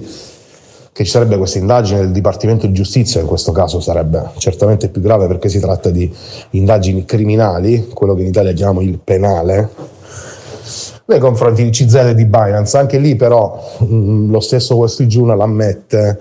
[0.91, 5.01] che ci sarebbe questa indagine del Dipartimento di Giustizia, in questo caso sarebbe certamente più
[5.01, 6.11] grave perché si tratta di
[6.51, 9.69] indagini criminali, quello che in Italia chiamiamo il penale,
[11.05, 12.77] nei confronti di CZ e di Binance.
[12.77, 16.19] Anche lì però mm, lo stesso Wall Street Journal ammette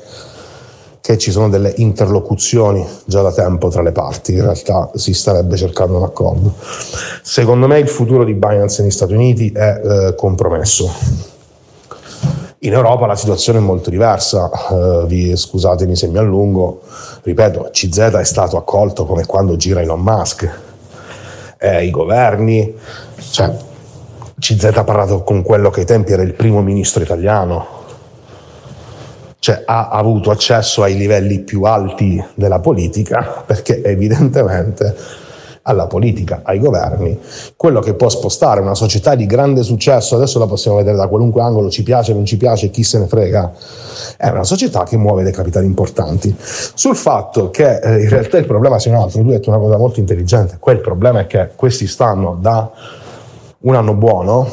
[1.07, 5.57] che ci sono delle interlocuzioni già da tempo tra le parti, in realtà si starebbe
[5.57, 6.53] cercando un accordo.
[7.23, 10.91] Secondo me il futuro di Binance negli Stati Uniti è eh, compromesso
[12.61, 16.81] in Europa la situazione è molto diversa, uh, vi, scusatemi se mi allungo,
[17.23, 20.61] ripeto, CZ è stato accolto come quando gira Elon Musk,
[21.59, 22.75] eh, i governi,
[23.31, 23.55] cioè
[24.41, 27.85] CZ ha parlato con quello che ai tempi era il primo ministro italiano,
[29.47, 34.93] cioè ha avuto accesso ai livelli più alti della politica perché evidentemente
[35.63, 37.17] alla politica, ai governi,
[37.55, 41.43] quello che può spostare una società di grande successo, adesso la possiamo vedere da qualunque
[41.43, 43.53] angolo, ci piace, non ci piace, chi se ne frega,
[44.17, 46.35] è una società che muove dei capitali importanti.
[46.39, 49.59] Sul fatto che eh, in realtà il problema sia un altro, tu hai detto una
[49.59, 52.69] cosa molto intelligente, quel problema è che questi stanno da
[53.61, 54.49] un anno buono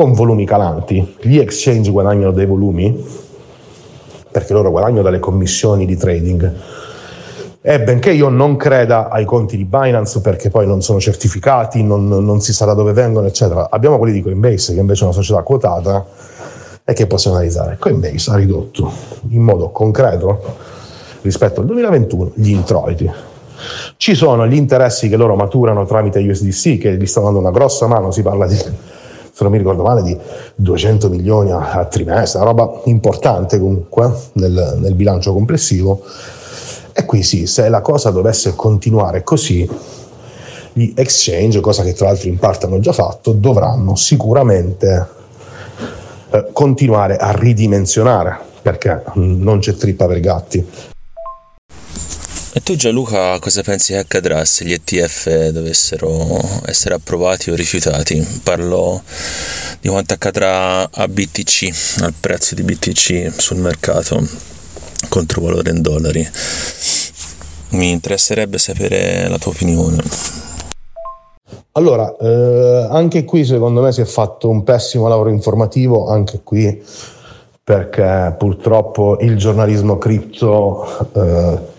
[0.00, 3.04] con volumi calanti, gli exchange guadagnano dei volumi
[4.30, 6.52] perché loro guadagnano dalle commissioni di trading
[7.60, 12.08] e benché io non creda ai conti di Binance perché poi non sono certificati, non,
[12.08, 15.12] non, si sa da dove vengono, eccetera, abbiamo quelli di Coinbase che invece è una
[15.12, 16.06] società quotata
[16.82, 17.76] e che possiamo analizzare.
[17.78, 18.90] Coinbase ha ridotto
[19.28, 20.40] in modo concreto
[21.20, 23.10] rispetto al 2021 gli introiti.
[23.98, 27.86] Ci sono gli interessi che loro maturano tramite USDC che gli stanno dando una grossa
[27.86, 28.56] mano, si parla di,
[29.40, 30.14] se non mi ricordo male, di
[30.56, 36.02] 200 milioni a trimestre, una roba importante comunque nel, nel bilancio complessivo
[36.92, 39.66] e qui sì, se la cosa dovesse continuare così,
[40.74, 45.08] gli exchange, cosa che tra l'altro in parte hanno già fatto, dovranno sicuramente
[46.30, 50.89] eh, continuare a ridimensionare, perché non c'è trippa per gatti.
[52.52, 58.26] E tu Gianluca cosa pensi che accadrà se gli ETF dovessero essere approvati o rifiutati?
[58.42, 59.02] Parlo
[59.78, 64.20] di quanto accadrà a BTC, al prezzo di BTC sul mercato
[65.08, 66.28] controvalore in dollari.
[67.70, 70.02] Mi interesserebbe sapere la tua opinione.
[71.72, 76.82] Allora, eh, anche qui secondo me si è fatto un pessimo lavoro informativo, anche qui
[77.62, 81.69] perché purtroppo il giornalismo cripto eh,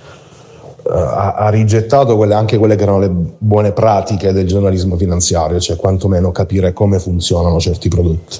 [0.93, 5.77] ha, ha, rigettato quelle, anche quelle che erano le buone pratiche del giornalismo finanziario, cioè
[5.77, 8.39] quantomeno capire come funzionano certi prodotti.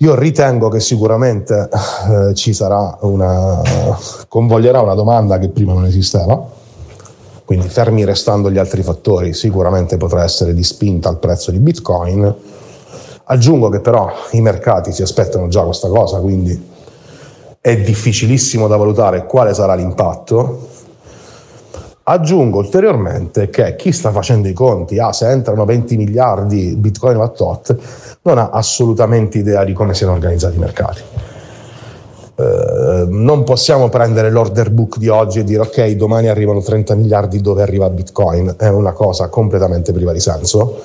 [0.00, 3.60] Io ritengo che sicuramente eh, ci sarà una,
[4.28, 6.40] convoglierà una domanda che prima non esisteva,
[7.44, 12.34] quindi fermi restando gli altri fattori, sicuramente potrà essere di spinta al prezzo di Bitcoin.
[13.24, 16.76] Aggiungo che però i mercati si aspettano già questa cosa, quindi
[17.68, 20.68] è difficilissimo da valutare quale sarà l'impatto.
[22.04, 27.28] Aggiungo ulteriormente che chi sta facendo i conti, ah, se entrano 20 miliardi Bitcoin va
[27.28, 27.76] tot,
[28.22, 31.02] non ha assolutamente idea di come siano organizzati i mercati.
[32.36, 37.42] Eh, non possiamo prendere l'order book di oggi e dire ok, domani arrivano 30 miliardi
[37.42, 40.80] dove arriva Bitcoin, è una cosa completamente priva di senso.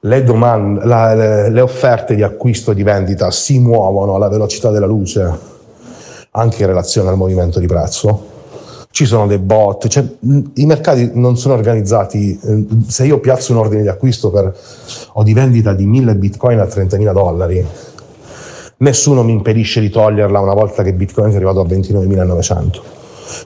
[0.00, 4.70] Le, domande, la, le, le offerte di acquisto e di vendita si muovono alla velocità
[4.70, 5.56] della luce
[6.32, 8.36] anche in relazione al movimento di prezzo
[8.90, 10.04] ci sono dei bot, cioè,
[10.54, 14.52] i mercati non sono organizzati, eh, se io piazzo un ordine di acquisto per,
[15.12, 17.64] o di vendita di 1000 bitcoin a 30.000 dollari,
[18.78, 22.80] nessuno mi impedisce di toglierla una volta che bitcoin è arrivato a 29.900.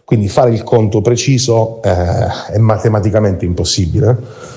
[0.05, 4.51] Quindi fare il conto preciso eh, è matematicamente impossibile.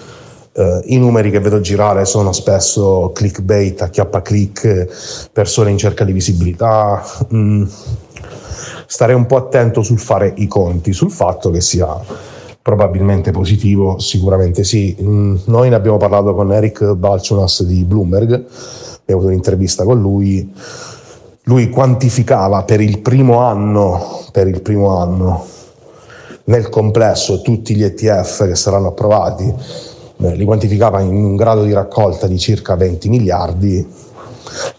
[0.56, 6.14] Uh, I numeri che vedo girare sono spesso clickbait, acchiappa click, persone in cerca di
[6.14, 7.04] visibilità.
[7.34, 7.66] Mm
[8.88, 12.00] starei un po' attento sul fare i conti, sul fatto che sia
[12.62, 14.96] probabilmente positivo, sicuramente sì.
[15.00, 20.52] Mm, noi ne abbiamo parlato con Eric Balchunas di Bloomberg, abbiamo avuto un'intervista con lui.
[21.44, 25.46] Lui quantificava per il primo anno, per il primo anno
[26.46, 29.54] nel complesso tutti gli ETF che saranno approvati,
[30.18, 33.88] li quantificava in un grado di raccolta di circa 20 miliardi.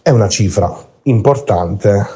[0.03, 2.07] È una cifra importante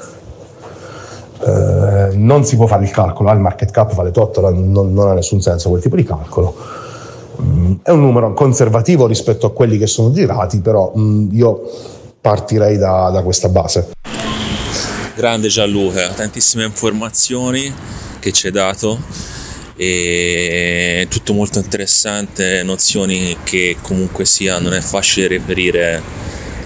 [1.42, 5.08] eh, non si può fare il calcolo, ah, il market cap vale tot, non, non
[5.08, 6.54] ha nessun senso quel tipo di calcolo.
[7.40, 11.62] Mm, è un numero conservativo rispetto a quelli che sono girati, però mm, io
[12.20, 13.90] partirei da, da questa base.
[15.14, 17.72] Grande Gianluca, tantissime informazioni
[18.18, 18.98] che ci hai dato
[19.76, 26.19] e tutto molto interessante, nozioni che comunque sia non è facile reperire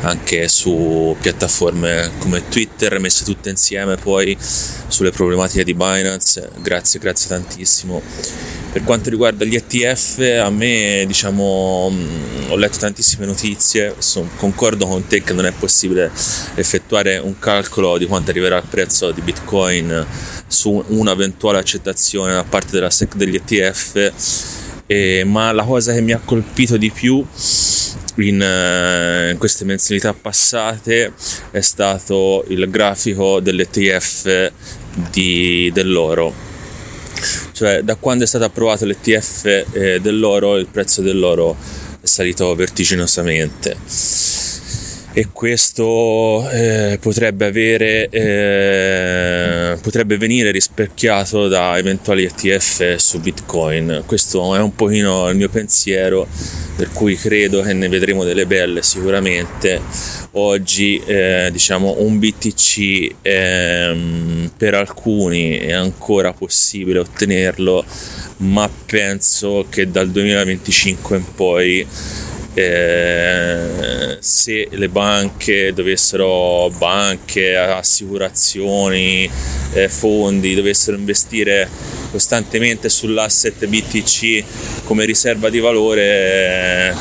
[0.04, 6.50] anche su piattaforme come Twitter, messe tutte insieme poi sulle problematiche di Binance.
[6.60, 8.02] Grazie, grazie tantissimo.
[8.72, 14.86] Per quanto riguarda gli ETF, a me diciamo mm, ho letto tantissime notizie, son, concordo
[14.86, 16.10] con te che non è possibile
[16.56, 20.04] effettuare un calcolo di quanto arriverà il prezzo di Bitcoin
[20.48, 24.12] su un'eventuale accettazione da parte della SEC degli ETF,
[24.86, 27.24] eh, ma la cosa che mi ha colpito di più
[28.16, 31.12] in, uh, in, queste mensilità passate
[31.50, 34.52] è stato il grafico dell'ETF
[35.10, 36.52] di, dell'oro.
[37.52, 41.56] Cioè, da quando è stato approvato l'ETF eh, dell'oro, il prezzo dell'oro
[42.00, 43.76] è salito vertiginosamente.
[45.16, 54.02] E questo eh, potrebbe avere eh, potrebbe venire rispecchiato da eventuali ETF su Bitcoin.
[54.06, 56.26] Questo è un pochino il mio pensiero,
[56.74, 59.80] per cui credo che ne vedremo delle belle sicuramente.
[60.32, 67.84] Oggi eh, diciamo un BTC ehm, per alcuni è ancora possibile ottenerlo,
[68.38, 71.86] ma penso che dal 2025 in poi
[72.54, 79.28] eh, se le banche dovessero, banche, assicurazioni,
[79.72, 81.68] eh, fondi dovessero investire
[82.10, 84.44] costantemente sull'asset BTC
[84.84, 86.94] come riserva di valore, eh,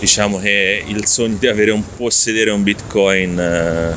[0.00, 3.96] diciamo che il sogno di avere un possedere un Bitcoin eh,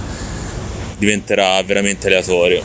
[0.97, 2.63] diventerà veramente aleatorio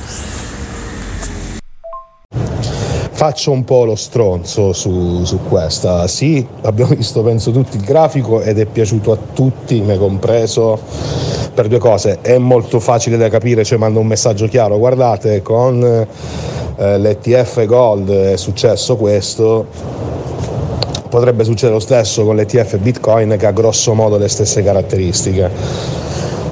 [3.17, 6.07] faccio un po' lo stronzo su, su, questa.
[6.07, 10.79] Sì, abbiamo visto penso tutti il grafico ed è piaciuto a tutti, me compreso,
[11.55, 12.19] per due cose.
[12.21, 18.11] È molto facile da capire, cioè manda un messaggio chiaro, guardate con eh, l'ETF Gold
[18.11, 19.65] è successo questo,
[21.09, 25.51] potrebbe succedere lo stesso con l'ETF Bitcoin che ha grosso modo le stesse caratteristiche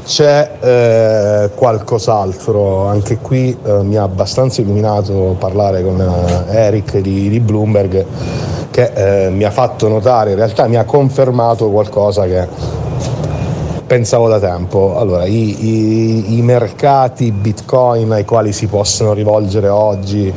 [0.05, 7.29] c'è eh, qualcos'altro, anche qui eh, mi ha abbastanza illuminato parlare con eh, Eric di,
[7.29, 8.05] di, Bloomberg
[8.71, 12.47] che eh, mi ha fatto notare, in realtà mi ha confermato qualcosa che
[13.87, 14.99] pensavo da tempo.
[14.99, 20.33] Allora, i, i, i mercati Bitcoin ai quali si possono rivolgere oggi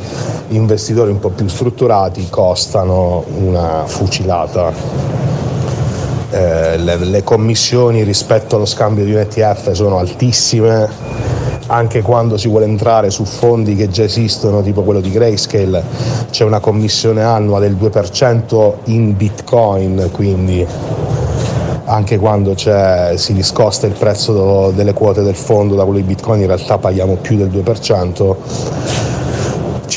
[0.49, 5.16] investitori un po' più strutturati costano una fucilata
[6.29, 10.89] eh, le, le, commissioni rispetto allo scambio di un ETF sono altissime,
[11.67, 15.83] anche quando si vuole entrare su fondi che già esistono, tipo quello di Grayscale,
[16.29, 20.65] c'è una commissione annua del 2% in Bitcoin, quindi
[21.85, 26.47] anche quando si discosta il prezzo delle quote del fondo da quello di Bitcoin in
[26.47, 28.96] realtà paghiamo più del 2%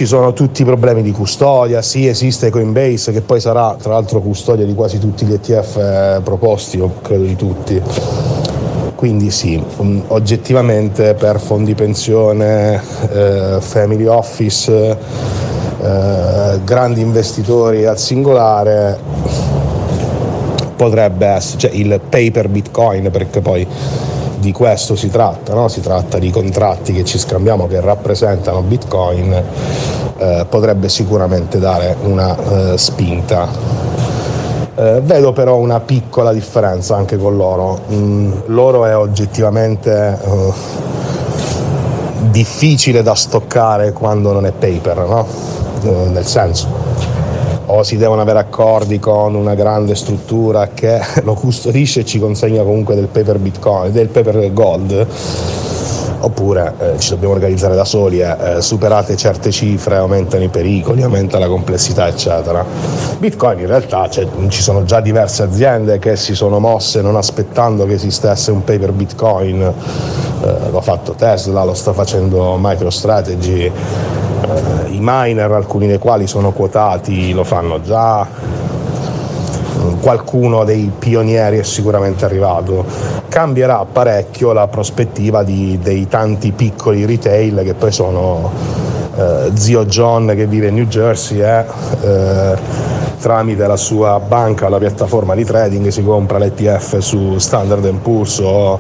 [0.01, 4.21] ci sono tutti i problemi di custodia, sì esiste Coinbase che poi sarà tra l'altro
[4.21, 7.83] custodia di quasi tutti gli ETF eh, proposti, o credo di tutti.
[8.95, 12.81] Quindi sì, um, oggettivamente per fondi pensione,
[13.13, 14.97] eh, family office,
[15.83, 18.99] eh, grandi investitori al singolare
[20.77, 23.67] potrebbe essere, cioè il paper bitcoin perché poi
[24.41, 25.69] di questo si tratta, no?
[25.69, 29.43] si tratta di contratti che ci scambiamo che rappresentano Bitcoin,
[30.17, 33.49] eh, potrebbe sicuramente dare una eh, spinta.
[34.75, 37.81] Eh, vedo però una piccola differenza anche con l'oro.
[37.93, 40.53] Mm, l'oro è oggettivamente eh,
[42.31, 45.27] difficile da stoccare quando non è paper, no?
[45.83, 46.80] Eh, nel senso
[47.71, 52.63] o si devono avere accordi con una grande struttura che lo custodisce e ci consegna
[52.63, 55.07] comunque del paper bitcoin, del paper gold
[56.23, 61.03] oppure eh, ci dobbiamo organizzare da soli, eh, eh, superate certe cifre aumentano i pericoli,
[61.03, 62.65] aumenta la complessità eccetera.
[63.19, 67.87] Bitcoin in realtà cioè, ci sono già diverse aziende che si sono mosse non aspettando
[67.87, 73.73] che esistesse un paper Bitcoin, eh, l'ha fatto Tesla, lo sta facendo MicroStrategy,
[75.01, 78.27] miner, alcuni dei quali sono quotati, lo fanno già.
[80.01, 82.85] Qualcuno dei pionieri è sicuramente arrivato.
[83.29, 88.51] Cambierà parecchio la prospettiva di, dei tanti piccoli retail che poi sono
[89.17, 91.65] eh, zio John che vive in New Jersey e
[92.03, 92.57] eh,
[93.21, 98.79] tramite la sua banca, la piattaforma di trading, si compra l'ETF su Standard Poor's o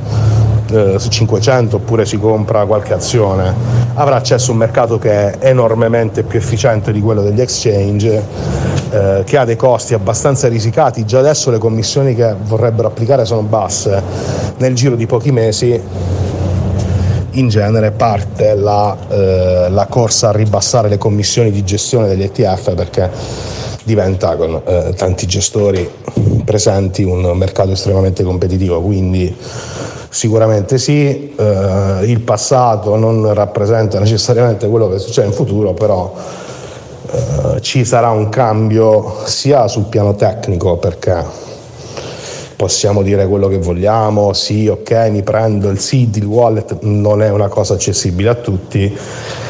[0.70, 3.54] eh, su 500 oppure si compra qualche azione,
[3.94, 8.22] avrà accesso a un mercato che è enormemente più efficiente di quello degli exchange,
[8.90, 13.42] eh, che ha dei costi abbastanza risicati, già adesso le commissioni che vorrebbero applicare sono
[13.42, 14.02] basse,
[14.58, 15.80] nel giro di pochi mesi
[17.32, 22.74] in genere parte la, eh, la, corsa a ribassare le commissioni di gestione degli ETF
[22.74, 23.08] perché
[23.84, 25.88] diventa con eh, tanti gestori
[26.44, 28.80] presenti un mercato estremamente competitivo.
[28.80, 29.34] Quindi
[30.12, 36.12] Sicuramente sì, eh, il passato non rappresenta necessariamente quello che succede in futuro, però
[37.12, 41.24] eh, ci sarà un cambio sia sul piano tecnico perché
[42.60, 47.30] possiamo dire quello che vogliamo, sì, ok, mi prendo il seed, il wallet, non è
[47.30, 48.94] una cosa accessibile a tutti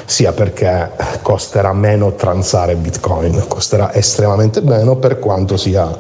[0.05, 0.91] sia perché
[1.21, 5.91] costerà meno transare bitcoin, costerà estremamente meno per quanto sia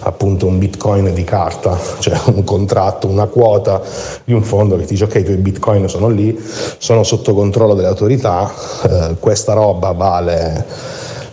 [0.00, 3.80] appunto un bitcoin di carta, cioè un contratto, una quota
[4.24, 6.36] di un fondo che ti dice ok i tuoi bitcoin sono lì,
[6.78, 8.52] sono sotto controllo delle autorità,
[8.82, 10.66] eh, questa roba vale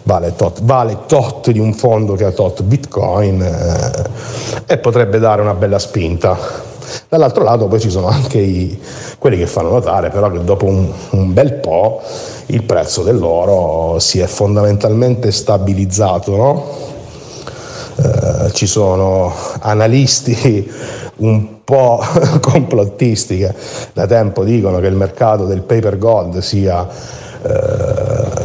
[0.04, 5.42] vale tot, vale tot, di un fondo che ha tot bitcoin eh, e potrebbe dare
[5.42, 6.72] una bella spinta
[7.08, 8.80] Dall'altro lato poi ci sono anche i,
[9.18, 12.02] quelli che fanno notare però che dopo un, un bel po'
[12.48, 16.66] il prezzo dell'oro si è fondamentalmente stabilizzato, no?
[17.96, 20.70] Eh, ci sono analisti
[21.18, 22.04] un po'
[22.42, 23.54] complottisti che
[23.94, 26.88] da tempo dicono che il mercato del paper gold sia
[27.44, 28.43] eh,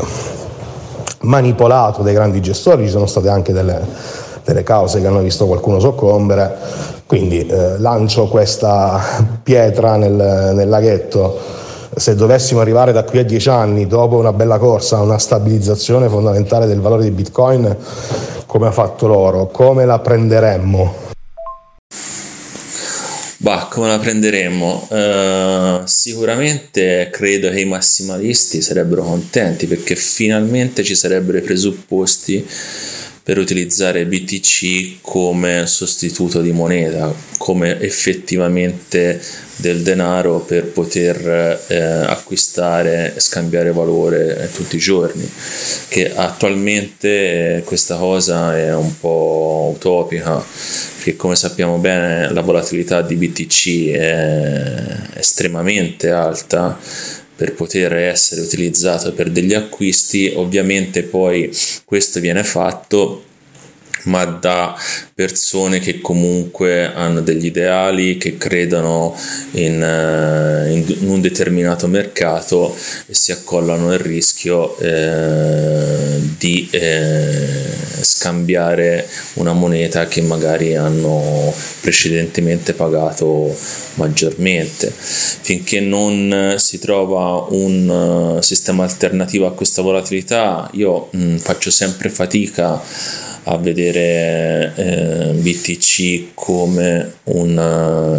[1.28, 3.80] manipolato dai grandi gestori, ci sono state anche delle,
[4.44, 6.56] delle cause che hanno visto qualcuno soccombere,
[7.06, 9.00] quindi eh, lancio questa
[9.42, 14.58] pietra nel, nel laghetto se dovessimo arrivare da qui a dieci anni, dopo una bella
[14.58, 17.76] corsa, a una stabilizzazione fondamentale del valore di Bitcoin,
[18.46, 21.07] come ha fatto l'oro, come la prenderemmo?
[23.48, 24.88] Bah, come la prenderemmo?
[24.90, 32.46] Uh, sicuramente credo che i massimalisti sarebbero contenti perché finalmente ci sarebbero i presupposti
[33.28, 39.20] per utilizzare BTC come sostituto di moneta, come effettivamente
[39.56, 45.30] del denaro per poter eh, acquistare e scambiare valore tutti i giorni,
[45.88, 50.42] che attualmente eh, questa cosa è un po' utopica,
[50.96, 56.78] perché come sappiamo bene la volatilità di BTC è estremamente alta
[57.38, 61.48] per poter essere utilizzato per degli acquisti, ovviamente poi
[61.84, 63.22] questo viene fatto
[64.08, 64.76] ma da
[65.14, 69.16] persone che comunque hanno degli ideali, che credono
[69.52, 72.74] in, uh, in un determinato mercato
[73.06, 82.72] e si accollano il rischio eh, di eh, scambiare una moneta che magari hanno precedentemente
[82.72, 83.56] pagato
[83.94, 84.92] maggiormente.
[84.96, 91.70] Finché non si trova un uh, sistema alternativo a questa volatilità, io mh, mm, faccio
[91.70, 92.80] sempre fatica
[93.50, 98.18] a vedere eh, BTC come una,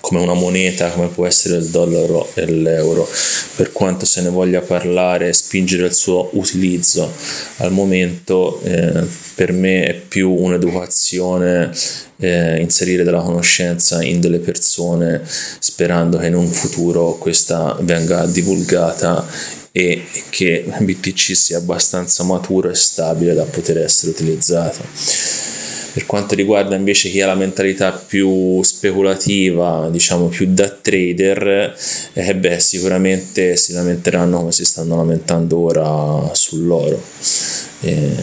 [0.00, 3.08] come una moneta come può essere il dollaro e l'euro.
[3.56, 7.12] Per quanto se ne voglia parlare spingere il suo utilizzo
[7.58, 11.70] al momento eh, per me è più un'educazione
[12.20, 19.26] eh, inserire della conoscenza in delle persone sperando che in un futuro questa venga divulgata
[19.72, 24.78] e che BTC sia abbastanza maturo e stabile da poter essere utilizzato.
[25.92, 31.76] Per quanto riguarda invece chi ha la mentalità più speculativa, diciamo più da trader,
[32.12, 37.02] eh beh, sicuramente si lamenteranno come si stanno lamentando ora sull'oro.
[37.80, 38.14] Eh,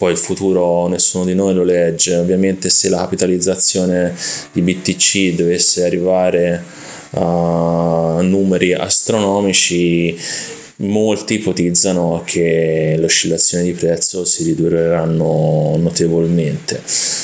[0.00, 4.16] poi il futuro nessuno di noi lo legge, ovviamente se la capitalizzazione
[4.50, 6.64] di BTC dovesse arrivare
[7.10, 10.18] a numeri astronomici
[10.80, 16.82] molti ipotizzano che le oscillazioni di prezzo si ridurranno notevolmente.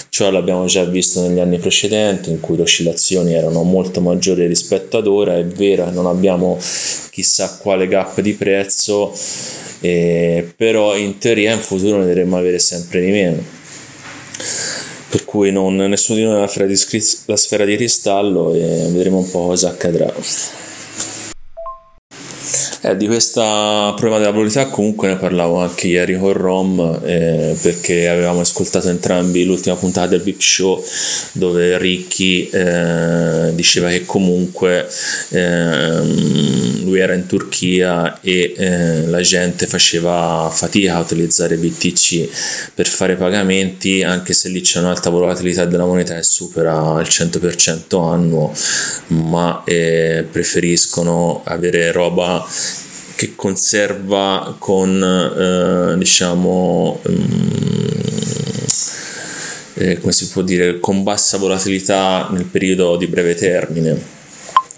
[0.09, 4.98] Ciò l'abbiamo già visto negli anni precedenti in cui le oscillazioni erano molto maggiori rispetto
[4.98, 6.59] ad ora, è vero non abbiamo
[7.11, 9.12] chissà quale gap di prezzo,
[9.80, 13.54] eh, però in teoria in futuro ne dovremmo avere sempre di meno
[15.09, 19.46] per cui non, nessuno di noi ha la sfera di cristallo e vedremo un po'
[19.46, 20.12] cosa accadrà.
[22.87, 23.41] Eh, di questo
[23.97, 29.45] problema della volatilità comunque ne parlavo anche ieri con Rom eh, perché avevamo ascoltato entrambi
[29.45, 30.84] l'ultima puntata del VIP Show
[31.32, 34.89] dove Ricky eh, diceva che comunque
[35.30, 42.87] ehm, lui era in Turchia e eh, la gente faceva fatica a utilizzare BTC per
[42.87, 48.53] fare pagamenti anche se lì c'è un'alta volatilità della moneta che supera il 100% annuo
[49.09, 52.47] ma eh, preferiscono avere roba
[53.16, 57.50] che conserva con eh, diciamo um,
[59.74, 64.14] eh, come si può dire con bassa volatilità nel periodo di breve termine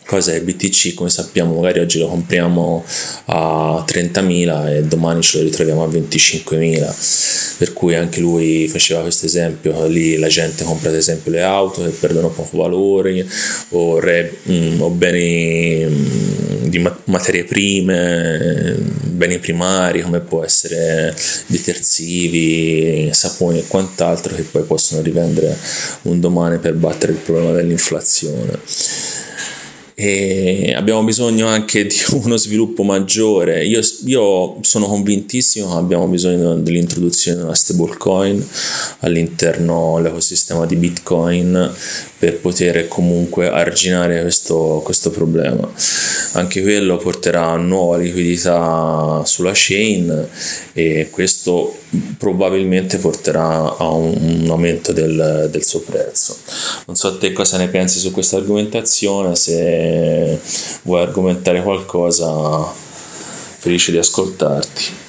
[0.09, 2.83] cosa è BTC come sappiamo magari oggi lo compriamo
[3.27, 9.27] a 30.000 e domani ce lo ritroviamo a 25.000 per cui anche lui faceva questo
[9.27, 13.27] esempio lì la gente compra ad esempio le auto che perdono poco valore
[13.71, 20.21] o, re, mh, mm, o beni mh, mm, di ma- materie prime beni primari come
[20.21, 21.15] può essere
[21.49, 25.55] detersivi saponi e quant'altro che poi possono rivendere
[26.03, 28.59] un domani per battere il problema dell'inflazione
[30.01, 33.65] e abbiamo bisogno anche di uno sviluppo maggiore.
[33.65, 38.49] Io, io, sono convintissimo che abbiamo bisogno dell'introduzione di una stablecoin
[39.01, 41.73] all'interno dell'ecosistema di Bitcoin
[42.17, 45.69] per poter comunque arginare questo, questo problema.
[46.35, 50.29] Anche quello porterà nuova liquidità sulla chain
[50.75, 51.77] e questo
[52.19, 56.37] probabilmente porterà a un, un aumento del, del, suo prezzo.
[56.87, 60.39] Non so a te cosa ne pensi su questa argomentazione, se
[60.83, 62.65] vuoi argomentare qualcosa,
[63.59, 65.07] felice di ascoltarti.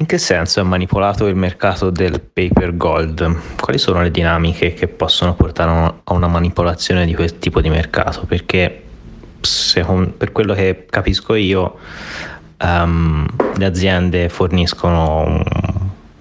[0.00, 3.36] In che senso è manipolato il mercato del paper gold?
[3.60, 8.24] Quali sono le dinamiche che possono portare a una manipolazione di questo tipo di mercato?
[8.24, 8.82] Perché
[9.42, 11.78] secondo, per quello che capisco io,
[12.60, 15.42] um, le aziende forniscono un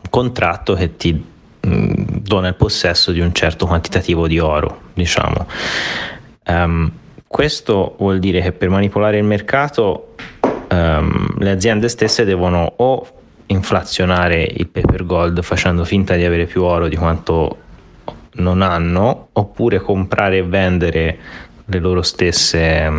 [0.09, 1.23] contratto che ti
[1.61, 5.47] um, dona il possesso di un certo quantitativo di oro, diciamo.
[6.47, 6.91] Um,
[7.27, 10.15] questo vuol dire che per manipolare il mercato
[10.71, 13.07] le aziende stesse devono o
[13.47, 17.57] inflazionare il paper gold facendo finta di avere più oro di quanto
[18.33, 21.17] non hanno, oppure comprare e vendere
[21.65, 22.91] le loro stesse,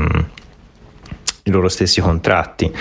[1.50, 2.72] i loro stessi contratti.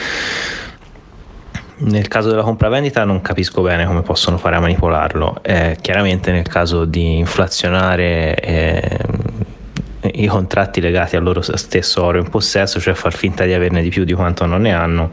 [1.82, 5.40] Nel caso della compravendita non capisco bene come possono fare a manipolarlo.
[5.42, 8.98] Eh, chiaramente nel caso di inflazionare eh,
[10.14, 13.90] i contratti legati al loro stesso oro in possesso, cioè far finta di averne di
[13.90, 15.12] più di quanto non ne hanno,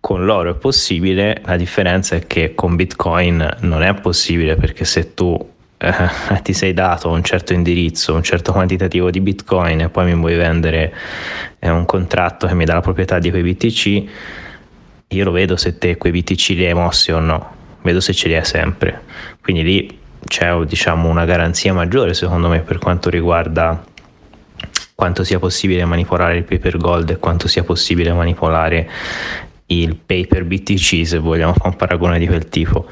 [0.00, 5.12] con l'oro è possibile, la differenza è che con Bitcoin non è possibile perché se
[5.12, 5.92] tu eh,
[6.42, 10.36] ti sei dato un certo indirizzo, un certo quantitativo di Bitcoin e poi mi vuoi
[10.36, 10.92] vendere
[11.58, 14.04] eh, un contratto che mi dà la proprietà di quei BTC,
[15.08, 18.28] io lo vedo se te quei BTC li hai mossi o no, vedo se ce
[18.28, 19.02] li hai sempre.
[19.40, 23.82] Quindi lì c'è diciamo, una garanzia maggiore secondo me per quanto riguarda
[24.94, 28.90] quanto sia possibile manipolare il paper gold e quanto sia possibile manipolare
[29.70, 32.86] il paper BTC se vogliamo fare un paragone di quel tipo.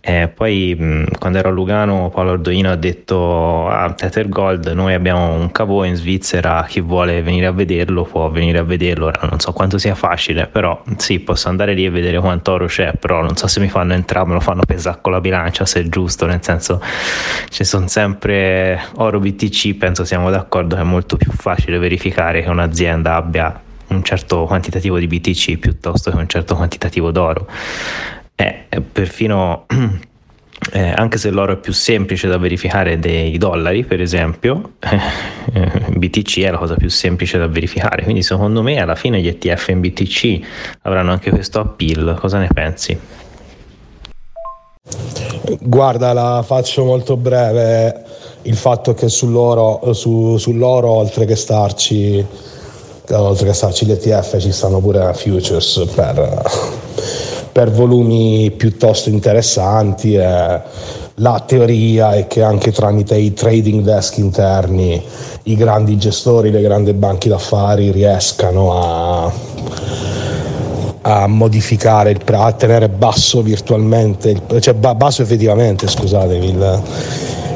[0.00, 5.34] Eh, poi quando ero a Lugano Paolo Ardoino ha detto a Tether Gold noi abbiamo
[5.34, 9.06] un cavo in Svizzera chi vuole venire a vederlo può venire a vederlo.
[9.06, 12.66] Ora, non so quanto sia facile però sì posso andare lì e vedere quanto oro
[12.66, 15.64] c'è però non so se mi fanno entrare me lo fanno pesare con la bilancia
[15.64, 16.82] se è giusto nel senso
[17.48, 22.48] ci sono sempre oro BTC penso siamo d'accordo che è molto più facile verificare che
[22.48, 27.46] un'azienda abbia un certo quantitativo di BTC piuttosto che un certo quantitativo d'oro.
[28.34, 29.66] Eh, perfino
[30.72, 34.74] eh, anche se l'oro è più semplice da verificare dei dollari, per esempio,
[35.96, 38.02] BTC è la cosa più semplice da verificare.
[38.02, 40.40] Quindi, secondo me, alla fine gli ETF in BTC
[40.82, 42.16] avranno anche questo appeal.
[42.18, 42.98] Cosa ne pensi?
[45.60, 48.04] Guarda, la faccio molto breve.
[48.42, 52.24] Il fatto che sull'oro, su, sull'oro oltre che starci
[53.10, 56.50] oltre che starci l'ETF ci stanno pure futures per,
[57.52, 65.02] per volumi piuttosto interessanti la teoria è che anche tramite i trading desk interni
[65.44, 69.32] i grandi gestori, le grandi banche d'affari riescano a,
[71.02, 76.82] a modificare il a tenere basso virtualmente, cioè basso effettivamente, scusatemi, il,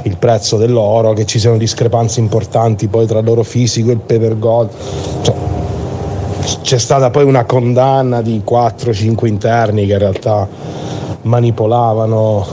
[0.05, 4.39] il prezzo dell'oro, che ci siano discrepanze importanti poi tra l'oro fisico e il paper
[4.39, 4.71] gold.
[5.23, 5.35] Cioè,
[6.63, 10.47] c'è stata poi una condanna di 4-5 interni che in realtà
[11.23, 12.47] manipolavano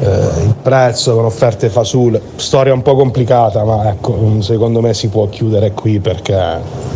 [0.00, 2.20] eh, il prezzo con offerte fasule.
[2.36, 6.86] Storia un po' complicata, ma ecco, secondo me si può chiudere qui perché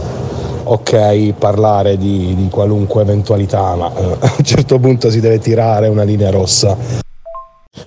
[0.65, 5.89] ok parlare di, di qualunque eventualità, ma eh, a un certo punto si deve tirare
[5.89, 7.11] una linea rossa.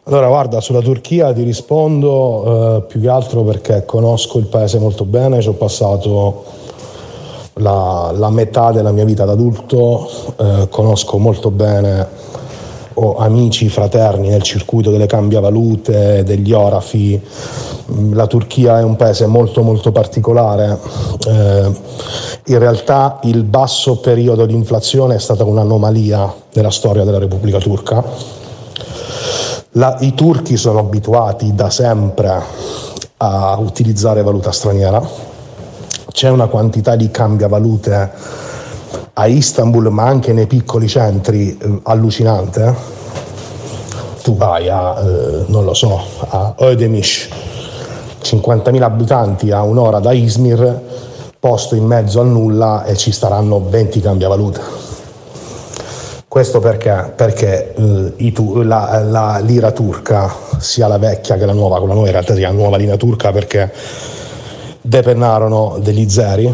[0.05, 5.05] Allora, guarda, sulla Turchia ti rispondo eh, più che altro perché conosco il paese molto
[5.05, 6.43] bene, ci ho passato
[7.53, 12.07] la, la metà della mia vita da adulto, eh, conosco molto bene,
[12.93, 17.21] ho amici fraterni nel circuito delle cambiavalute, degli orafi.
[18.11, 20.79] La Turchia è un paese molto molto particolare.
[21.27, 21.71] Eh,
[22.45, 28.43] in realtà il basso periodo di inflazione è stata un'anomalia della storia della Repubblica Turca.
[29.77, 32.41] La, I turchi sono abituati da sempre
[33.17, 35.01] a utilizzare valuta straniera
[36.15, 38.11] c'è una quantità di cambiavalute
[39.11, 42.73] a Istanbul, ma anche nei piccoli centri, eh, allucinante.
[44.23, 47.27] Tu vai a, eh, non lo so, a Ödemiş,
[48.21, 50.81] 50.000 abitanti a un'ora da Izmir,
[51.37, 54.84] posto in mezzo al nulla e ci staranno 20 cambiavalute.
[56.35, 57.13] Questo perché?
[57.15, 58.33] Perché eh,
[58.65, 62.33] la, la, lira turca, sia la vecchia che la nuova, con la nuova in realtà
[62.33, 63.71] si chiama nuova lira turca perché
[64.81, 66.53] depennarono degli zeri,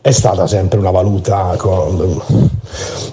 [0.00, 2.22] è stata sempre una valuta con...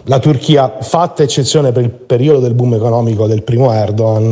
[0.03, 4.31] La Turchia, fatta eccezione per il periodo del boom economico del primo Erdogan,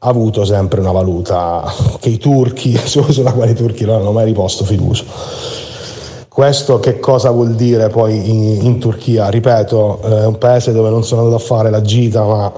[0.00, 1.64] ha avuto sempre una valuta
[1.98, 5.04] che i turchi, sulla quale i turchi non hanno mai riposto fiducia.
[6.32, 9.28] Questo che cosa vuol dire poi in, in Turchia?
[9.28, 12.50] Ripeto, è un paese dove non sono andato a fare la gita, ma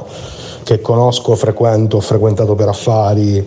[0.63, 3.45] che conosco, frequento, ho frequentato per affari,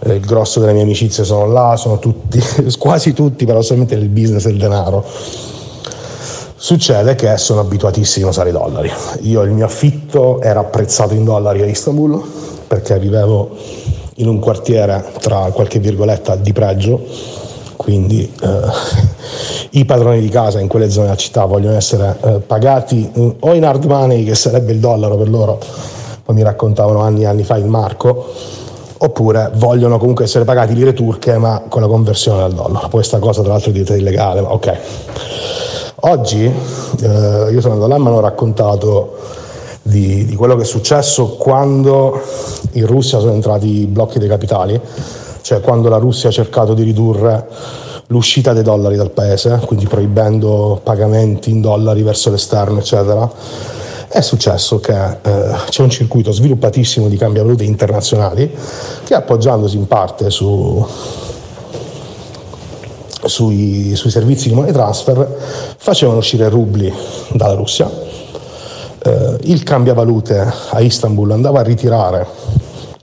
[0.00, 2.38] eh, il grosso delle mie amicizie sono là, sono tutti,
[2.78, 5.02] quasi tutti, però solamente nel business del denaro.
[6.56, 8.92] Succede che sono abituatissimo a usare i dollari.
[9.22, 12.22] Io il mio affitto era apprezzato in dollari a Istanbul
[12.66, 13.56] perché vivevo
[14.16, 17.42] in un quartiere tra qualche virgoletta di pregio
[17.76, 18.60] quindi eh,
[19.78, 23.54] i padroni di casa in quelle zone della città vogliono essere eh, pagati eh, o
[23.54, 25.58] in hard money, che sarebbe il dollaro per loro,
[26.24, 28.32] poi mi raccontavano anni e anni fa il marco,
[28.98, 32.88] oppure vogliono comunque essere pagati lire turche ma con la conversione al dollaro.
[32.88, 34.78] Poi questa cosa tra l'altro è diventata illegale, ma ok.
[36.06, 39.16] Oggi eh, io sono andato là e mi hanno raccontato
[39.82, 42.20] di, di quello che è successo quando
[42.72, 44.80] in Russia sono entrati i blocchi dei capitali
[45.44, 47.46] cioè quando la Russia ha cercato di ridurre
[48.06, 53.30] l'uscita dei dollari dal paese, quindi proibendo pagamenti in dollari verso l'esterno, eccetera,
[54.08, 58.56] è successo che eh, c'è un circuito sviluppatissimo di cambiavalute internazionali
[59.04, 60.82] che appoggiandosi in parte su,
[63.24, 66.90] sui, sui, servizi di money transfer facevano uscire rubli
[67.32, 67.90] dalla Russia.
[68.98, 72.26] Eh, il cambiavalute a Istanbul andava a ritirare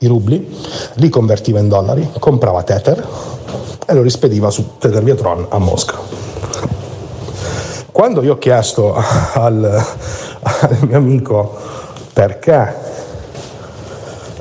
[0.01, 0.47] i rubli,
[0.95, 3.07] li convertiva in dollari, comprava Tether
[3.85, 5.99] e lo rispediva su Tether Viatron a Mosca.
[7.91, 11.55] Quando io ho chiesto al, al mio amico
[12.13, 12.75] perché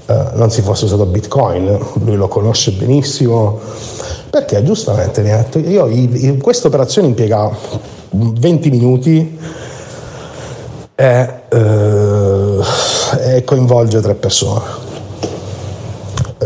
[0.06, 3.61] eh, non si fosse usato Bitcoin, lui lo conosce benissimo,
[4.30, 7.50] perché giustamente mi ha detto, io questa operazione impiega
[8.11, 9.38] 20 minuti
[10.94, 12.58] e, eh,
[13.36, 14.79] e coinvolge tre persone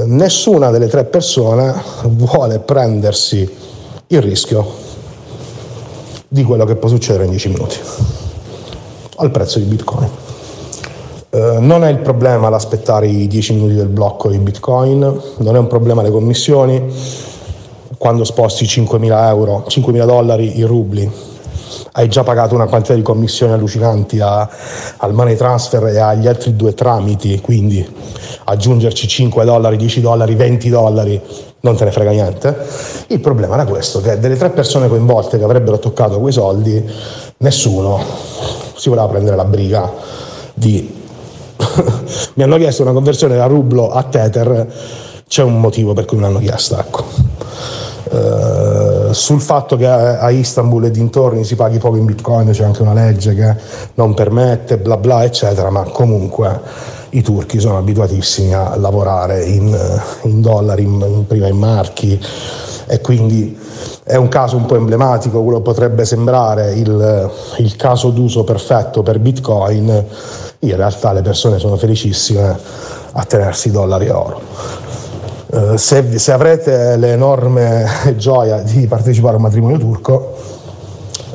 [0.06, 1.74] nessuna delle tre persone
[2.04, 3.48] vuole prendersi
[4.06, 4.82] il rischio
[6.28, 7.76] di quello che può succedere in 10 minuti
[9.16, 10.08] al prezzo di Bitcoin.
[11.30, 15.58] Eh, non è il problema l'aspettare i 10 minuti del blocco di Bitcoin, non è
[15.58, 16.92] un problema le commissioni,
[17.98, 21.10] quando sposti 5.000 euro, 5.000 dollari in rubli,
[21.92, 24.48] hai già pagato una quantità di commissioni allucinanti a,
[24.98, 27.86] al money transfer e agli altri due tramiti, quindi
[28.44, 31.20] aggiungerci 5 dollari, 10 dollari, 20 dollari,
[31.60, 32.56] non te ne frega niente.
[33.08, 36.84] Il problema era questo, che delle tre persone coinvolte che avrebbero toccato quei soldi,
[37.38, 38.02] nessuno
[38.76, 39.90] si voleva prendere la briga
[40.52, 41.02] di...
[42.34, 44.66] Mi hanno chiesto una conversione da rublo a Tether,
[45.26, 47.04] c'è un motivo per cui me l'hanno chiesto, ecco.
[48.10, 52.82] Uh, sul fatto che a Istanbul e dintorni si paghi poco in bitcoin c'è anche
[52.82, 53.54] una legge che
[53.94, 56.60] non permette bla bla eccetera ma comunque
[57.10, 62.20] i turchi sono abituatissimi a lavorare in, eh, in dollari, in, in, prima in marchi
[62.86, 63.56] e quindi
[64.02, 69.18] è un caso un po' emblematico, quello potrebbe sembrare il, il caso d'uso perfetto per
[69.18, 70.04] Bitcoin,
[70.58, 72.58] in realtà le persone sono felicissime
[73.12, 74.40] a tenersi dollari e oro.
[75.54, 77.86] Uh, se, se, avrete l'enorme
[78.16, 80.34] gioia di partecipare a un matrimonio turco,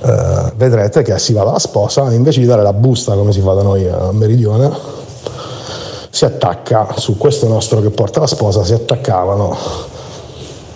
[0.01, 3.53] uh, vedrete che si va dalla sposa invece di dare la busta come si fa
[3.53, 4.97] da noi a Meridione
[6.19, 9.55] si attacca su questo nostro che porta la sposa, si attaccavano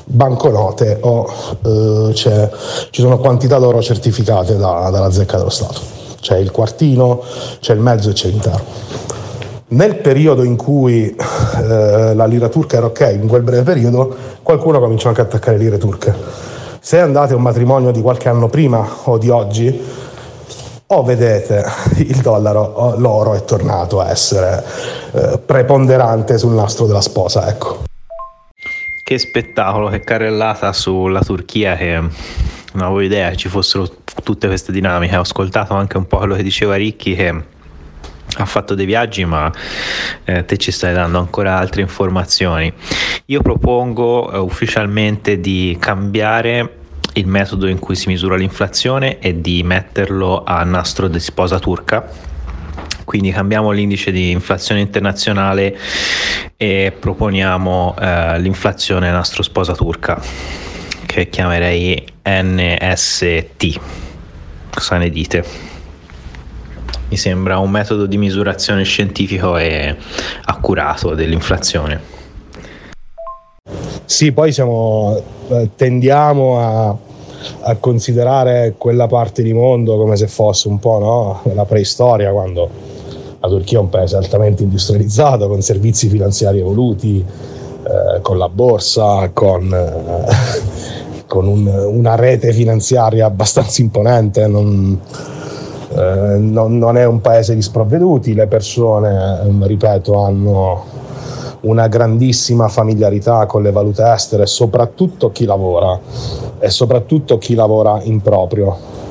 [0.05, 1.29] banconote o
[1.65, 5.81] eh, ci sono quantità d'oro certificate da, dalla zecca dello Stato.
[6.21, 7.21] C'è il quartino,
[7.59, 8.63] c'è il mezzo e c'è l'intero.
[9.73, 14.79] Nel periodo in cui eh, la lira turca era ok, in quel breve periodo, qualcuno
[14.79, 16.13] cominciò anche a attaccare lire turche.
[16.79, 19.81] Se andate a un matrimonio di qualche anno prima o di oggi,
[20.85, 21.65] o vedete
[21.97, 24.63] il dollaro, l'oro è tornato a essere
[25.11, 27.81] eh, preponderante sul nastro della sposa, ecco.
[29.03, 33.87] Che spettacolo, che carrellata sulla Turchia che non avevo idea che ci fossero
[34.23, 35.15] tutte queste dinamiche.
[35.17, 37.51] Ho ascoltato anche un po' quello che diceva Ricchi che
[38.37, 39.51] ha fatto dei viaggi ma
[40.23, 42.71] eh, te ci stai dando ancora altre informazioni.
[43.25, 46.77] Io propongo eh, ufficialmente di cambiare
[47.13, 52.31] il metodo in cui si misura l'inflazione è di metterlo a nastro di sposa turca.
[53.03, 55.77] Quindi cambiamo l'indice di inflazione internazionale
[56.55, 60.19] e proponiamo eh, l'inflazione nastro sposa turca,
[61.05, 63.79] che chiamerei NST.
[64.71, 65.72] Cosa ne dite?
[67.13, 69.95] Mi sembra un metodo di misurazione scientifico e
[70.45, 72.01] accurato dell'inflazione.
[74.05, 76.97] Sì, poi siamo, eh, tendiamo a,
[77.65, 81.53] a, considerare quella parte di mondo come se fosse un po' no?
[81.53, 82.67] la preistoria, quando
[83.39, 89.29] la Turchia è un paese altamente industrializzato, con servizi finanziari evoluti, eh, con la borsa,
[89.31, 94.99] con, eh, con un, una rete finanziaria abbastanza imponente, non,
[95.95, 101.01] eh, non, non, è un paese di sprovveduti, le persone, ripeto, hanno
[101.61, 105.97] una grandissima familiarità con le valute estere, soprattutto chi lavora
[106.59, 109.01] e soprattutto chi lavora in proprio.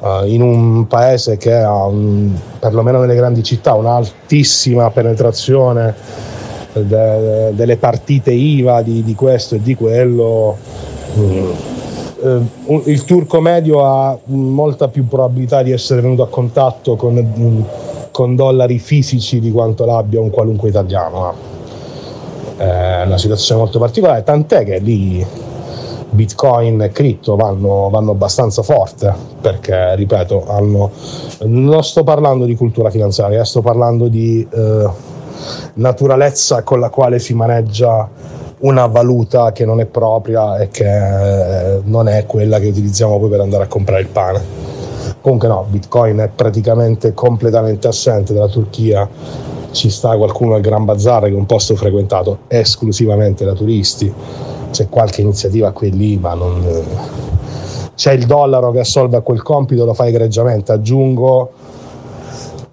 [0.00, 5.94] Uh, in un paese che ha, un, perlomeno nelle grandi città, un'altissima penetrazione
[6.72, 10.56] de, de, delle partite IVA di, di, questo e di quello,
[11.16, 11.50] mm,
[12.84, 17.62] il turco medio ha molta più probabilità di essere venuto a contatto con mm,
[18.12, 21.34] con dollari fisici di quanto l'abbia un qualunque italiano.
[22.56, 25.26] È una situazione molto particolare, tant'è che lì
[26.10, 30.90] Bitcoin e cripto vanno, vanno abbastanza forte perché, ripeto, hanno,
[31.44, 34.88] non sto parlando di cultura finanziaria, sto parlando di eh,
[35.74, 38.08] naturalezza con la quale si maneggia
[38.62, 43.28] una valuta che non è propria e che eh, non è quella che utilizziamo poi
[43.28, 44.40] per andare a comprare il pane.
[45.20, 49.08] Comunque no, Bitcoin è praticamente completamente assente dalla Turchia.
[49.70, 54.12] Ci sta qualcuno al Gran Bazar che è un posto frequentato esclusivamente da turisti.
[54.70, 56.64] C'è qualche iniziativa qui e lì, ma non...
[57.94, 60.72] C'è il dollaro che assolve a quel compito, lo fa egregiamente.
[60.72, 61.50] Aggiungo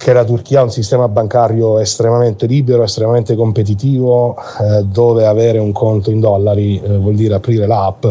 [0.09, 5.71] che la Turchia ha un sistema bancario estremamente libero, estremamente competitivo, eh, dove avere un
[5.71, 8.03] conto in dollari eh, vuol dire aprire l'app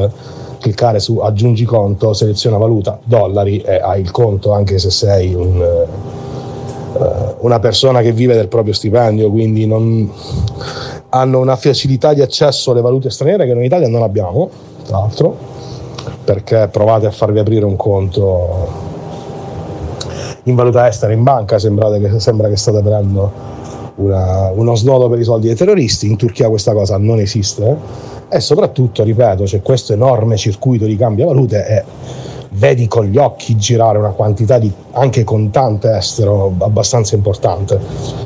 [0.61, 5.61] cliccare su aggiungi conto, seleziona valuta, dollari e hai il conto anche se sei un,
[6.93, 10.09] uh, una persona che vive del proprio stipendio, quindi non,
[11.11, 14.49] hanno una facilità di accesso alle valute straniere che noi in Italia non abbiamo,
[14.85, 15.37] tra l'altro,
[16.25, 18.88] perché provate a farvi aprire un conto
[20.49, 23.31] in valuta estera in banca, che, sembra che state aprendo
[23.97, 27.77] una, uno snodo per i soldi dei terroristi, in Turchia questa cosa non esiste
[28.29, 31.85] e soprattutto, ripeto, c'è questo enorme circuito di cambiavalute e
[32.51, 37.79] vedi con gli occhi girare una quantità di anche contante estero abbastanza importante.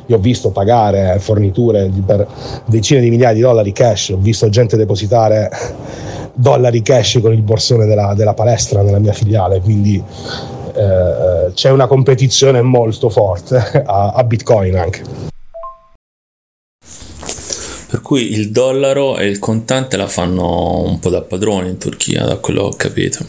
[0.07, 2.27] Io ho visto pagare forniture per
[2.66, 5.51] decine di migliaia di dollari cash, ho visto gente depositare
[6.35, 10.03] dollari cash con il borsone della, della palestra nella mia filiale, quindi
[10.75, 13.57] eh, c'è una competizione molto forte
[13.87, 15.03] a, a Bitcoin anche.
[17.89, 22.25] Per cui il dollaro e il contante la fanno un po' da padrone in Turchia,
[22.25, 23.25] da quello che ho capito.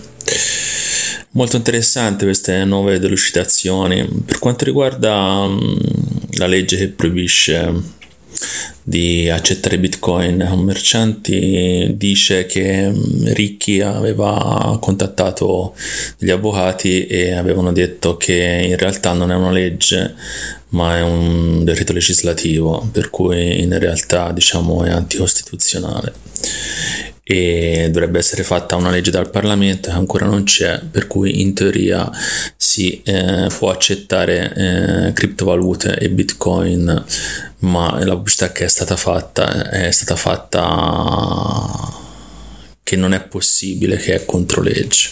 [1.31, 4.07] Molto interessante queste nuove delucidazioni.
[4.25, 5.77] Per quanto riguarda um,
[6.37, 7.73] la legge che proibisce
[8.83, 10.47] di accettare bitcoin.
[10.49, 12.91] Un merciante dice che
[13.25, 15.75] Ricchi aveva contattato
[16.17, 20.15] degli avvocati e avevano detto che in realtà non è una legge
[20.73, 26.13] ma è un decreto legislativo per cui in realtà diciamo è anticostituzionale.
[27.25, 31.53] E dovrebbe essere fatta una legge dal Parlamento che ancora non c'è, per cui in
[31.53, 32.11] teoria
[32.73, 37.05] si eh, può accettare eh, criptovalute e bitcoin,
[37.59, 42.01] ma la pubblicità che è stata fatta è stata fatta
[42.83, 45.09] che non è possibile, che è contro legge.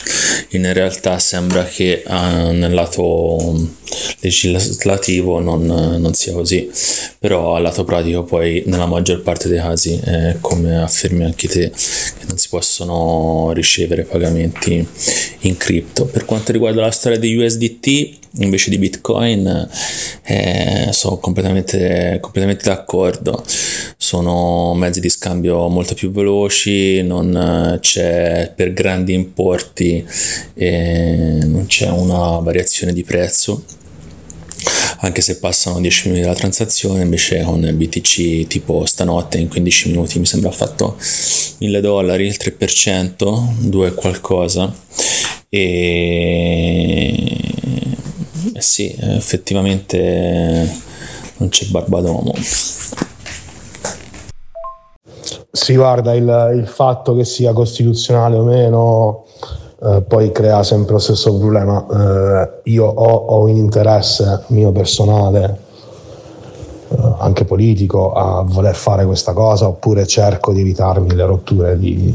[0.49, 3.69] In realtà sembra che uh, nel lato
[4.19, 6.69] legislativo non, non, sia così,
[7.17, 11.71] però al lato pratico poi nella maggior parte dei casi, eh, come affermi anche te,
[11.71, 14.85] che non si possono ricevere pagamenti
[15.39, 16.05] in cripto.
[16.05, 19.69] Per quanto riguarda la storia di USDT, invece di Bitcoin,
[20.23, 23.43] eh, sono completamente, completamente d'accordo.
[23.97, 30.05] Sono mezzi di scambio molto più veloci, non c'è per grandi importi,
[30.53, 33.63] eh, non c'è una variazione di prezzo
[35.03, 40.19] anche se passano 10 minuti dalla transazione, invece con BTC tipo stanotte in 15 minuti
[40.19, 40.95] mi sembra fatto
[41.57, 44.71] 1000 dollari, il 3%, 2 qualcosa
[45.49, 47.41] e
[48.53, 50.69] eh sì, effettivamente
[51.37, 52.33] non c'è barbadomo.
[55.53, 59.25] Si guarda il, il fatto che sia costituzionale o meno
[59.83, 61.85] eh, poi crea sempre lo stesso problema.
[61.91, 65.59] Eh, io ho, ho, un interesse mio personale,
[66.89, 72.13] eh, anche politico, a voler fare questa cosa, oppure cerco di evitarmi le rotture di,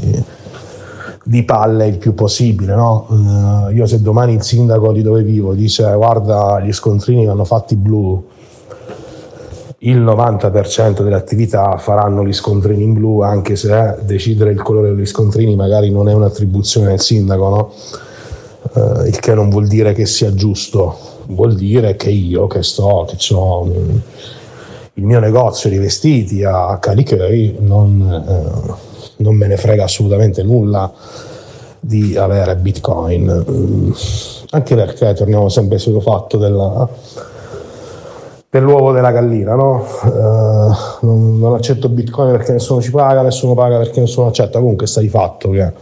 [1.26, 2.74] di palle il più possibile.
[2.76, 3.08] No?
[3.68, 7.74] Eh, io se domani il sindaco di dove vivo dice guarda gli scontrini vanno fatti
[7.74, 8.24] blu,
[9.80, 15.04] il 90% delle attività faranno gli scontrini in blu, anche se decidere il colore degli
[15.04, 17.72] scontrini magari non è un'attribuzione del sindaco, no?
[18.74, 20.96] eh, il che non vuol dire che sia giusto,
[21.26, 23.68] vuol dire che io che sto, che ho
[24.94, 28.74] il mio negozio di vestiti a Calichei, non, eh,
[29.16, 30.92] non me ne frega assolutamente nulla
[31.80, 33.44] di avere bitcoin.
[33.48, 33.92] Mm,
[34.50, 36.88] anche perché torniamo sempre sul fatto della,
[38.50, 39.84] dell'uovo della gallina, no?
[40.02, 44.58] Uh, non, non, accetto bitcoin perché nessuno ci paga, nessuno paga perché nessuno accetta.
[44.58, 45.72] Comunque sta di fatto che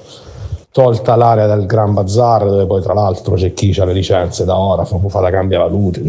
[0.74, 4.58] tolta l'area del Gran Bazar, dove poi tra l'altro c'è chi ha le licenze da
[4.58, 6.02] ora, può fare la cambia valuti,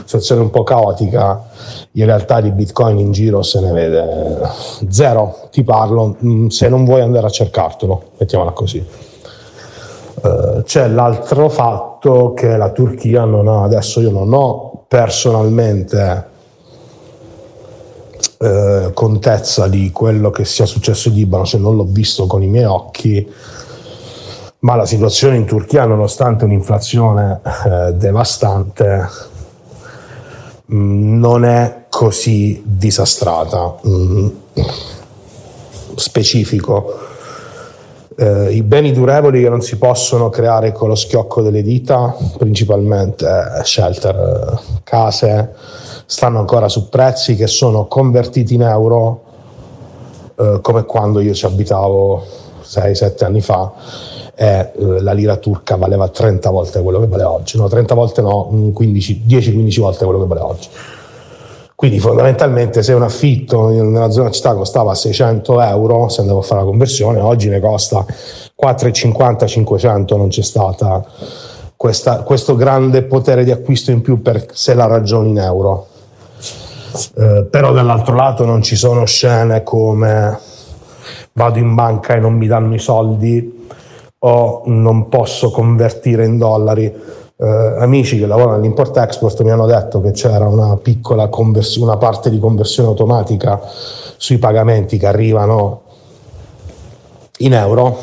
[0.00, 1.44] situazione un po' caotica,
[1.98, 4.40] in realtà di bitcoin in giro se ne vede
[4.88, 8.84] zero, ti parlo, mm, se non vuoi andare a cercartelo, mettiamola così.
[10.20, 16.24] Uh, c'è l'altro fatto che la Turchia non ha, adesso io non ho personalmente
[18.38, 22.48] uh, contezza di quello che sia successo in Libano, se non l'ho visto con i
[22.48, 23.28] miei occhi,
[24.60, 29.08] ma la situazione in Turchia, nonostante un'inflazione eh, devastante,
[30.72, 33.74] mm, non è così disastrata.
[33.84, 34.28] Mm,
[35.96, 36.96] specifico.
[38.16, 43.26] Eh, I beni durevoli che non si possono creare con lo schiocco delle dita, principalmente
[43.26, 45.54] eh, shelter, eh, case,
[46.06, 49.22] stanno ancora su prezzi che sono convertiti in euro
[50.36, 52.24] eh, come quando io ci abitavo
[52.62, 53.72] 6-7 anni fa
[54.36, 58.22] e eh, la lira turca valeva 30 volte quello che vale oggi, no 30 volte
[58.22, 60.68] no, 10-15 volte quello che vale oggi.
[61.78, 66.62] Quindi fondamentalmente se un affitto nella zona città costava 600 euro, se andavo a fare
[66.62, 68.04] la conversione, oggi ne costa
[68.60, 71.04] 4,50-500, non c'è stata
[71.76, 75.86] questo grande potere di acquisto in più per, se la ragioni in euro.
[77.16, 80.36] Eh, però dall'altro lato non ci sono scene come
[81.34, 83.66] vado in banca e non mi danno i soldi
[84.18, 86.92] o non posso convertire in dollari.
[87.40, 92.30] Eh, amici che lavorano all'import-export mi hanno detto che c'era una piccola conversione, una parte
[92.30, 93.60] di conversione automatica
[94.16, 95.82] sui pagamenti che arrivano
[97.38, 97.96] in euro.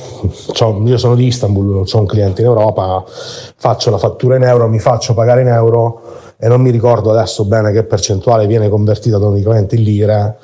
[0.85, 4.79] io sono di Istanbul, ho un cliente in Europa, faccio la fattura in euro, mi
[4.79, 5.99] faccio pagare in euro
[6.37, 10.37] e non mi ricordo adesso bene che percentuale viene convertita automaticamente in lire,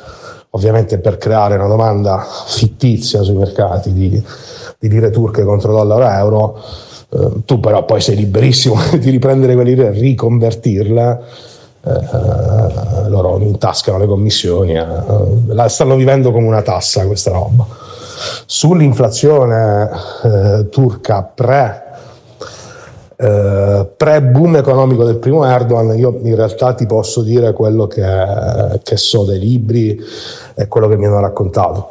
[0.49, 4.21] ovviamente per creare una domanda fittizia sui mercati di
[4.81, 6.07] di lire turche contro dollaro
[7.13, 11.21] eh, tu però poi sei liberissimo di riprendere quelle lire e riconvertirle.
[11.83, 14.85] Eh, loro intascano le commissioni, eh,
[15.47, 17.65] la stanno vivendo come una tassa questa roba.
[18.45, 19.89] Sull'inflazione
[20.69, 21.89] turca pre
[23.21, 28.03] Uh, pre-boom economico del primo Erdogan, io in realtà ti posso dire quello che,
[28.81, 29.95] che, so dai libri
[30.55, 31.87] e quello che mi hanno raccontato.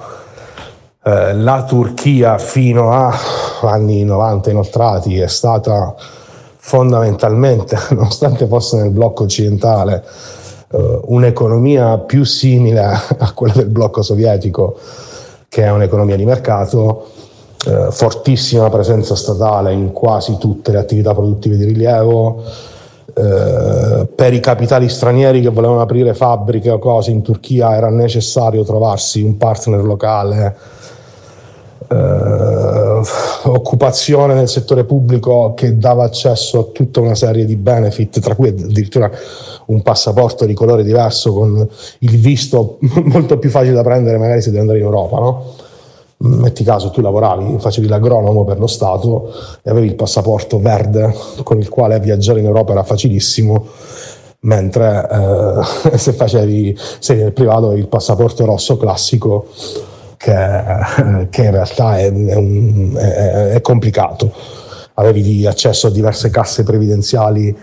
[1.11, 3.13] Eh, la Turchia fino a
[3.63, 5.93] anni 90 inoltrati è stata
[6.57, 10.05] fondamentalmente, nonostante fosse nel blocco occidentale,
[10.69, 14.79] uh, un'economia più simile a quella del blocco sovietico,
[15.49, 17.09] che è un'economia di mercato,
[17.67, 22.43] uh, fortissima presenza statale in quasi tutte le attività produttive di rilievo.
[23.13, 29.21] per i capitali stranieri che volevano aprire fabbriche o cose in Turchia era necessario trovarsi
[29.21, 30.79] un partner locale
[31.93, 33.01] eh,
[33.45, 38.49] occupazione nel settore pubblico che dava accesso a tutta una serie di benefit, tra cui
[38.49, 39.11] addirittura
[39.67, 41.69] un passaporto di colore diverso con
[41.99, 45.45] il visto molto più facile da prendere magari se devi andare in Europa, no?
[46.23, 49.33] Metti caso, tu lavoravi, facevi l'agronomo per lo Stato
[49.63, 53.67] e avevi il passaporto verde con il quale viaggiare in Europa era facilissimo,
[54.41, 55.09] mentre
[55.91, 59.47] eh, se facevi, se nel privato avevi il passaporto rosso classico
[60.21, 64.31] che, che in realtà è, è, un, è, è, complicato.
[64.95, 67.57] Avevi accesso a diverse casse previdenziali, eh,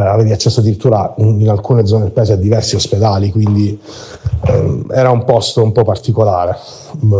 [0.00, 3.78] avevi accesso addirittura in, alcune zone del paese a diversi ospedali, quindi
[4.46, 6.56] eh, era un posto un po' particolare.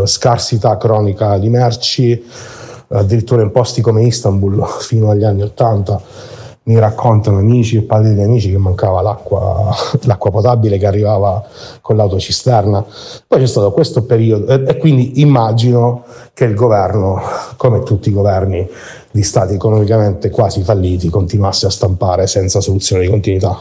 [0.05, 2.25] Scarsità cronica di merci,
[2.89, 6.01] addirittura in posti come Istanbul fino agli anni Ottanta
[6.69, 9.75] mi raccontano amici e padri di amici che mancava l'acqua,
[10.05, 11.47] l'acqua, potabile che arrivava
[11.81, 12.85] con l'autocisterna.
[13.27, 16.05] Poi c'è stato questo periodo e, quindi immagino
[16.35, 17.21] che il governo,
[17.57, 18.69] come tutti i governi
[19.11, 23.61] di stati economicamente quasi falliti, continuasse a stampare senza soluzione di continuità.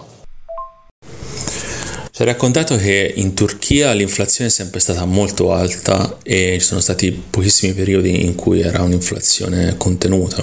[2.11, 6.81] Ci hai raccontato che in Turchia l'inflazione è sempre stata molto alta e ci sono
[6.81, 10.41] stati pochissimi periodi in cui era un'inflazione contenuta.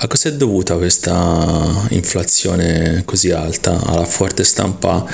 [0.00, 3.80] A cosa è dovuta questa inflazione così alta?
[3.84, 5.04] Alla forte stampa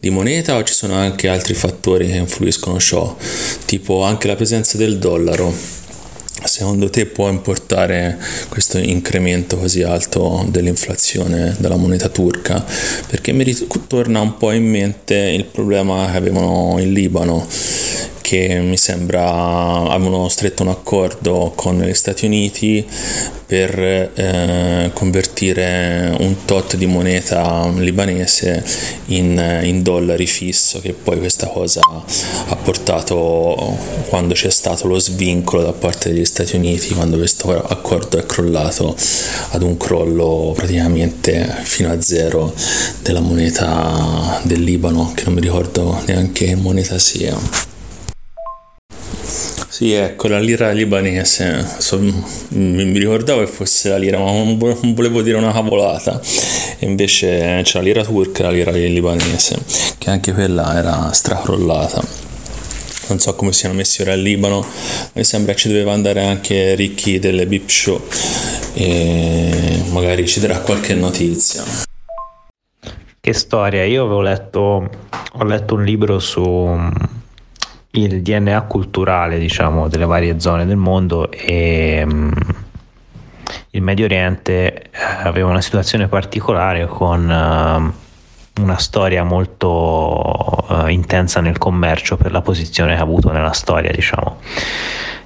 [0.00, 3.16] di moneta o ci sono anche altri fattori che influiscono ciò?
[3.64, 5.54] Tipo anche la presenza del dollaro.
[6.44, 12.64] Secondo te può importare questo incremento così alto dell'inflazione della moneta turca?
[13.06, 17.46] Perché mi ritorna un po' in mente il problema che avevano in Libano
[18.22, 22.86] che mi sembra avevano stretto un accordo con gli Stati Uniti
[23.46, 23.78] per
[24.14, 28.64] eh, convertire un tot di moneta libanese
[29.06, 33.76] in, in, dollari fisso che poi questa cosa ha portato
[34.08, 38.96] quando c'è stato lo svincolo da parte degli Stati Uniti quando questo accordo è crollato
[39.50, 42.54] ad un crollo praticamente fino a zero
[43.02, 47.71] della moneta del Libano che non mi ricordo neanche che moneta sia
[49.82, 51.66] sì, ecco, la lira libanese.
[51.78, 56.20] So, mi ricordavo che fosse la lira, ma non volevo dire una cavolata.
[56.78, 59.58] E invece c'è la lira turca e la lira libanese,
[59.98, 62.00] che anche quella era stracrollata.
[63.08, 64.64] Non so come siano messi ora al Libano,
[65.14, 68.00] mi sembra ci doveva andare anche Ricchi delle Bip Show
[68.74, 71.64] e magari ci darà qualche notizia.
[73.20, 74.88] Che storia, io avevo letto,
[75.32, 76.40] ho letto un libro su
[77.92, 82.32] il DNA culturale diciamo, delle varie zone del mondo e um,
[83.70, 84.88] il Medio Oriente eh,
[85.24, 92.40] aveva una situazione particolare con uh, una storia molto uh, intensa nel commercio per la
[92.40, 94.38] posizione che ha avuto nella storia diciamo.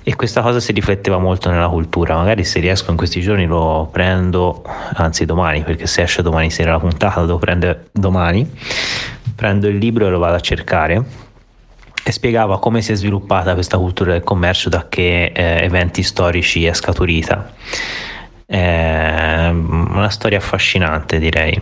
[0.03, 2.15] E questa cosa si rifletteva molto nella cultura.
[2.15, 4.63] Magari se riesco in questi giorni lo prendo
[4.95, 8.49] anzi domani perché se esce domani sera la puntata lo devo prendere domani.
[9.35, 11.26] Prendo il libro e lo vado a cercare
[12.07, 16.65] e spiegava come si è sviluppata questa cultura del commercio, da che eh, eventi storici
[16.65, 17.53] è scaturita.
[18.47, 21.61] È una storia affascinante direi.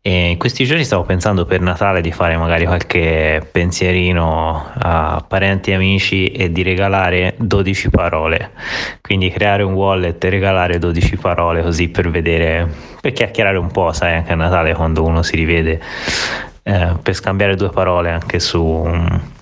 [0.00, 5.70] E in questi giorni stavo pensando per Natale di fare magari qualche pensierino a parenti
[5.70, 8.52] e amici e di regalare 12 parole.
[9.02, 12.66] Quindi creare un wallet e regalare 12 parole così per vedere,
[13.02, 15.78] per chiacchierare un po', sai, anche a Natale quando uno si rivede,
[16.62, 19.40] eh, per scambiare due parole anche su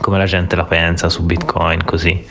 [0.00, 2.26] come la gente la pensa su Bitcoin così.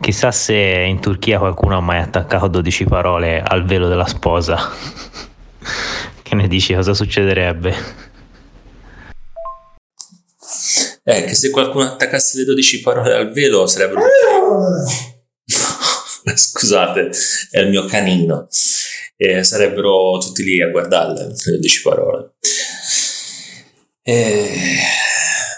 [0.00, 4.58] Chissà se in Turchia qualcuno ha mai attaccato 12 parole al velo della sposa.
[6.22, 6.74] che ne dici?
[6.74, 8.02] Cosa succederebbe?
[11.04, 14.02] Eh, che se qualcuno attaccasse le 12 parole al velo sarebbero...
[16.34, 17.10] Scusate,
[17.50, 18.48] è il mio canino.
[19.16, 22.32] Eh, sarebbero tutti lì a guardarle, le 12 parole.
[24.02, 24.93] Eh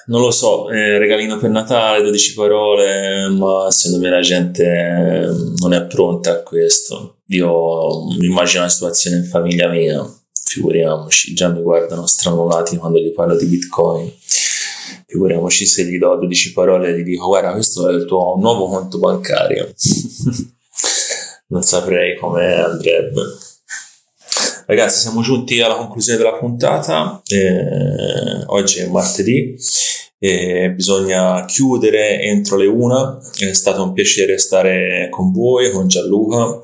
[0.07, 5.27] non lo so, eh, regalino per Natale, 12 parole, ma secondo me la gente eh,
[5.59, 7.19] non è pronta a questo.
[7.29, 13.13] Io mi immagino una situazione in famiglia mia, figuriamoci, già mi guardano stranolati quando gli
[13.13, 14.13] parlo di Bitcoin.
[15.07, 18.69] Figuriamoci se gli do 12 parole e gli dico guarda questo è il tuo nuovo
[18.69, 19.73] conto bancario.
[21.49, 23.23] non saprei come andrebbe.
[24.67, 27.21] Ragazzi, siamo giunti alla conclusione della puntata.
[27.27, 29.57] Eh, oggi è martedì
[30.19, 33.19] e bisogna chiudere entro le una.
[33.39, 36.61] È stato un piacere stare con voi, con Gianluca.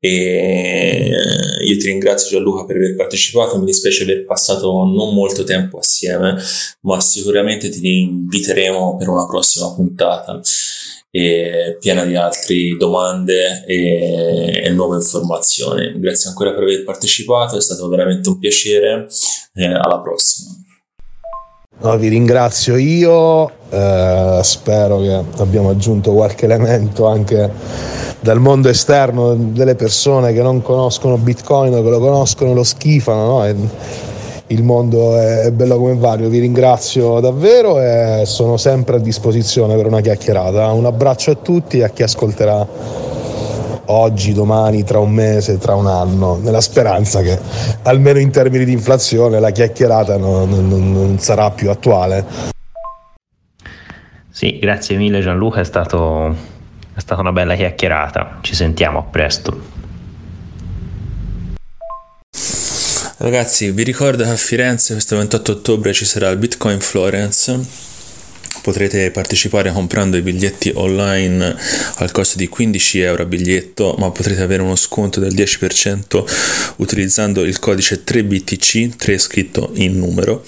[0.00, 1.10] E
[1.64, 6.36] io ti ringrazio Gianluca per aver partecipato, mi dispiace aver passato non molto tempo assieme,
[6.82, 10.40] ma sicuramente ti inviteremo per una prossima puntata
[11.10, 15.98] piena di altre domande e, e, nuove informazioni.
[15.98, 19.08] Grazie ancora per aver partecipato, è stato veramente un piacere.
[19.54, 20.67] Eh, alla prossima.
[21.80, 27.48] No, vi ringrazio io, eh, spero che abbiamo aggiunto qualche elemento anche
[28.18, 33.26] dal mondo esterno delle persone che non conoscono Bitcoin o che lo conoscono lo schifano.
[33.26, 33.54] No?
[34.48, 39.86] Il mondo è bello come vario, vi ringrazio davvero e sono sempre a disposizione per
[39.86, 40.72] una chiacchierata.
[40.72, 42.66] Un abbraccio a tutti e a chi ascolterà
[43.90, 47.38] oggi, domani, tra un mese, tra un anno, nella speranza che
[47.82, 52.24] almeno in termini di inflazione la chiacchierata non, non, non sarà più attuale.
[54.30, 56.28] Sì, grazie mille Gianluca, è, stato,
[56.94, 59.76] è stata una bella chiacchierata, ci sentiamo a presto.
[63.20, 67.87] Ragazzi, vi ricordo che a Firenze questo 28 ottobre ci sarà il Bitcoin Florence
[68.68, 71.56] potrete partecipare comprando i biglietti online
[71.94, 77.44] al costo di 15 euro a biglietto, ma potrete avere uno sconto del 10% utilizzando
[77.44, 80.44] il codice 3BTC, 3 scritto in numero.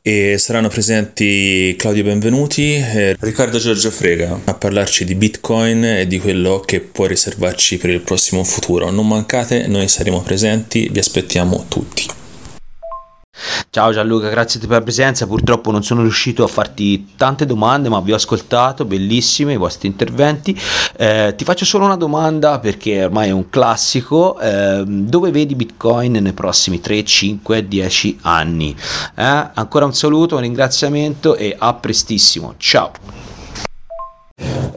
[0.00, 6.20] E saranno presenti Claudio Benvenuti e Riccardo Giorgio Frega a parlarci di Bitcoin e di
[6.20, 8.90] quello che può riservarci per il prossimo futuro.
[8.90, 12.21] Non mancate, noi saremo presenti, vi aspettiamo tutti.
[13.74, 15.26] Ciao Gianluca, grazie per la presenza.
[15.26, 19.88] Purtroppo non sono riuscito a farti tante domande, ma vi ho ascoltato, bellissime i vostri
[19.88, 20.54] interventi.
[20.98, 24.38] Eh, ti faccio solo una domanda perché ormai è un classico.
[24.38, 28.76] Eh, dove vedi Bitcoin nei prossimi 3, 5, 10 anni?
[29.16, 29.50] Eh?
[29.54, 32.52] Ancora un saluto, un ringraziamento e a prestissimo.
[32.58, 32.90] Ciao.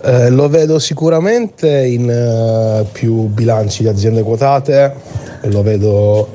[0.03, 4.95] Eh, lo vedo sicuramente in uh, più bilanci di aziende quotate,
[5.41, 6.29] lo vedo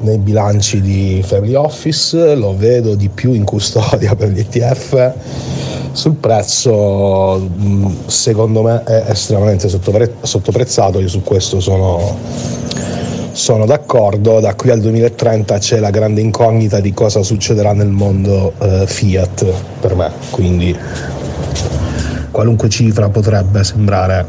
[0.00, 5.12] nei bilanci di Family Office, lo vedo di più in custodia per gli ETF.
[5.92, 11.00] Sul prezzo, mm, secondo me, è estremamente sottopre- sottoprezzato.
[11.00, 12.16] Io su questo sono,
[13.32, 14.40] sono, d'accordo.
[14.40, 19.46] Da qui al 2030 c'è la grande incognita di cosa succederà nel mondo eh, Fiat
[19.80, 20.12] per me.
[20.30, 20.76] Quindi
[22.30, 24.24] qualunque cifra potrebbe sembrare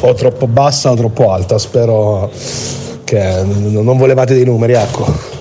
[0.00, 1.58] o troppo bassa o troppo alta.
[1.58, 2.30] Spero
[3.08, 5.37] che non volevate dei numeri, ecco.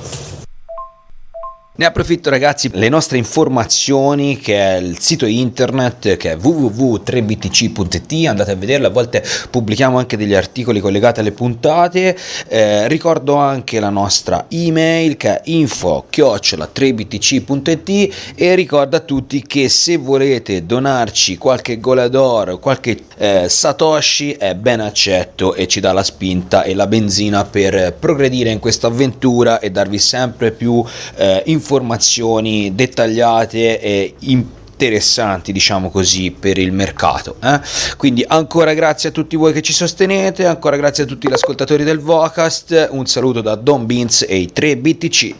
[1.79, 8.49] Ne approfitto ragazzi, le nostre informazioni che è il sito internet che è www.3btc.it, andate
[8.49, 12.17] a vederlo, a volte pubblichiamo anche degli articoli collegati alle puntate,
[12.47, 19.97] eh, ricordo anche la nostra email che è info-3btc.it e ricordo a tutti che se
[19.97, 26.63] volete donarci qualche golador, qualche eh, satoshi è ben accetto e ci dà la spinta
[26.63, 30.83] e la benzina per progredire in questa avventura e darvi sempre più
[31.17, 37.35] eh, informazioni informazioni dettagliate e interessanti, diciamo così, per il mercato.
[37.43, 37.59] Eh?
[37.97, 41.83] Quindi ancora grazie a tutti voi che ci sostenete, ancora grazie a tutti gli ascoltatori
[41.83, 45.35] del Vocast, un saluto da Don Beans e i 3 BTC.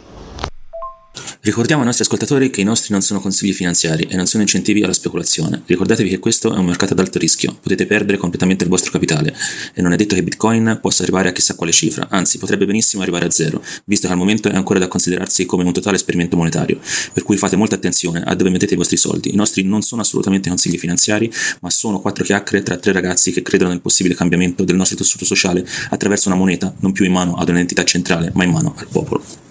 [1.40, 4.82] Ricordiamo ai nostri ascoltatori che i nostri non sono consigli finanziari e non sono incentivi
[4.82, 5.62] alla speculazione.
[5.64, 9.34] Ricordatevi che questo è un mercato ad alto rischio, potete perdere completamente il vostro capitale
[9.74, 13.02] e non è detto che Bitcoin possa arrivare a chissà quale cifra, anzi potrebbe benissimo
[13.02, 16.36] arrivare a zero, visto che al momento è ancora da considerarsi come un totale esperimento
[16.36, 16.78] monetario.
[17.12, 19.32] Per cui fate molta attenzione a dove mettete i vostri soldi.
[19.32, 21.30] I nostri non sono assolutamente consigli finanziari,
[21.60, 25.24] ma sono quattro chiacchiere tra tre ragazzi che credono nel possibile cambiamento del nostro tessuto
[25.24, 28.86] sociale attraverso una moneta non più in mano ad un'entità centrale, ma in mano al
[28.90, 29.46] popolo.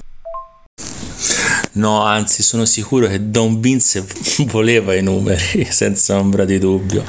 [1.78, 4.04] No, anzi, sono sicuro che Don Vince
[4.50, 7.04] voleva i numeri, senza ombra di dubbio.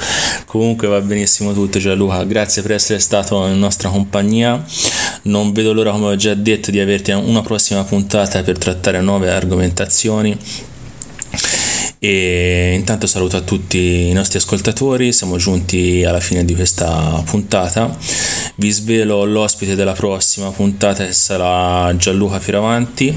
[0.45, 2.23] Comunque va benissimo tutto, Gianluca.
[2.25, 4.63] Grazie per essere stato in nostra compagnia.
[5.23, 9.31] Non vedo l'ora, come ho già detto, di averti una prossima puntata per trattare nuove
[9.31, 10.37] argomentazioni.
[12.01, 17.93] E intanto saluto a tutti i nostri ascoltatori, siamo giunti alla fine di questa puntata.
[18.55, 23.13] Vi svelo l'ospite della prossima puntata che sarà Gianluca Firavanti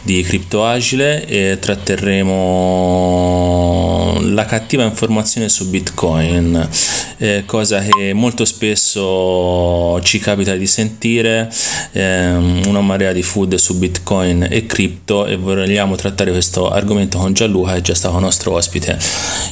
[0.00, 6.66] di Crypto Agile e tratterremo la cattiva informazione su Bitcoin,
[7.22, 11.48] eh, cosa che molto spesso ci capita di sentire,
[11.92, 17.32] eh, una marea di food su Bitcoin e cripto e vogliamo trattare questo argomento con
[17.32, 18.98] Gianluca che è già stato nostro ospite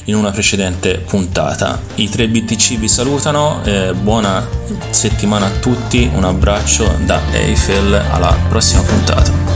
[0.06, 1.80] in una precedente puntata.
[1.94, 4.44] I 3 BTC vi salutano, eh, buona
[4.90, 9.49] settimana a tutti, un abbraccio da Eiffel, alla prossima puntata.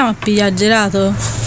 [0.00, 1.39] Andiamo a pigliare gelato?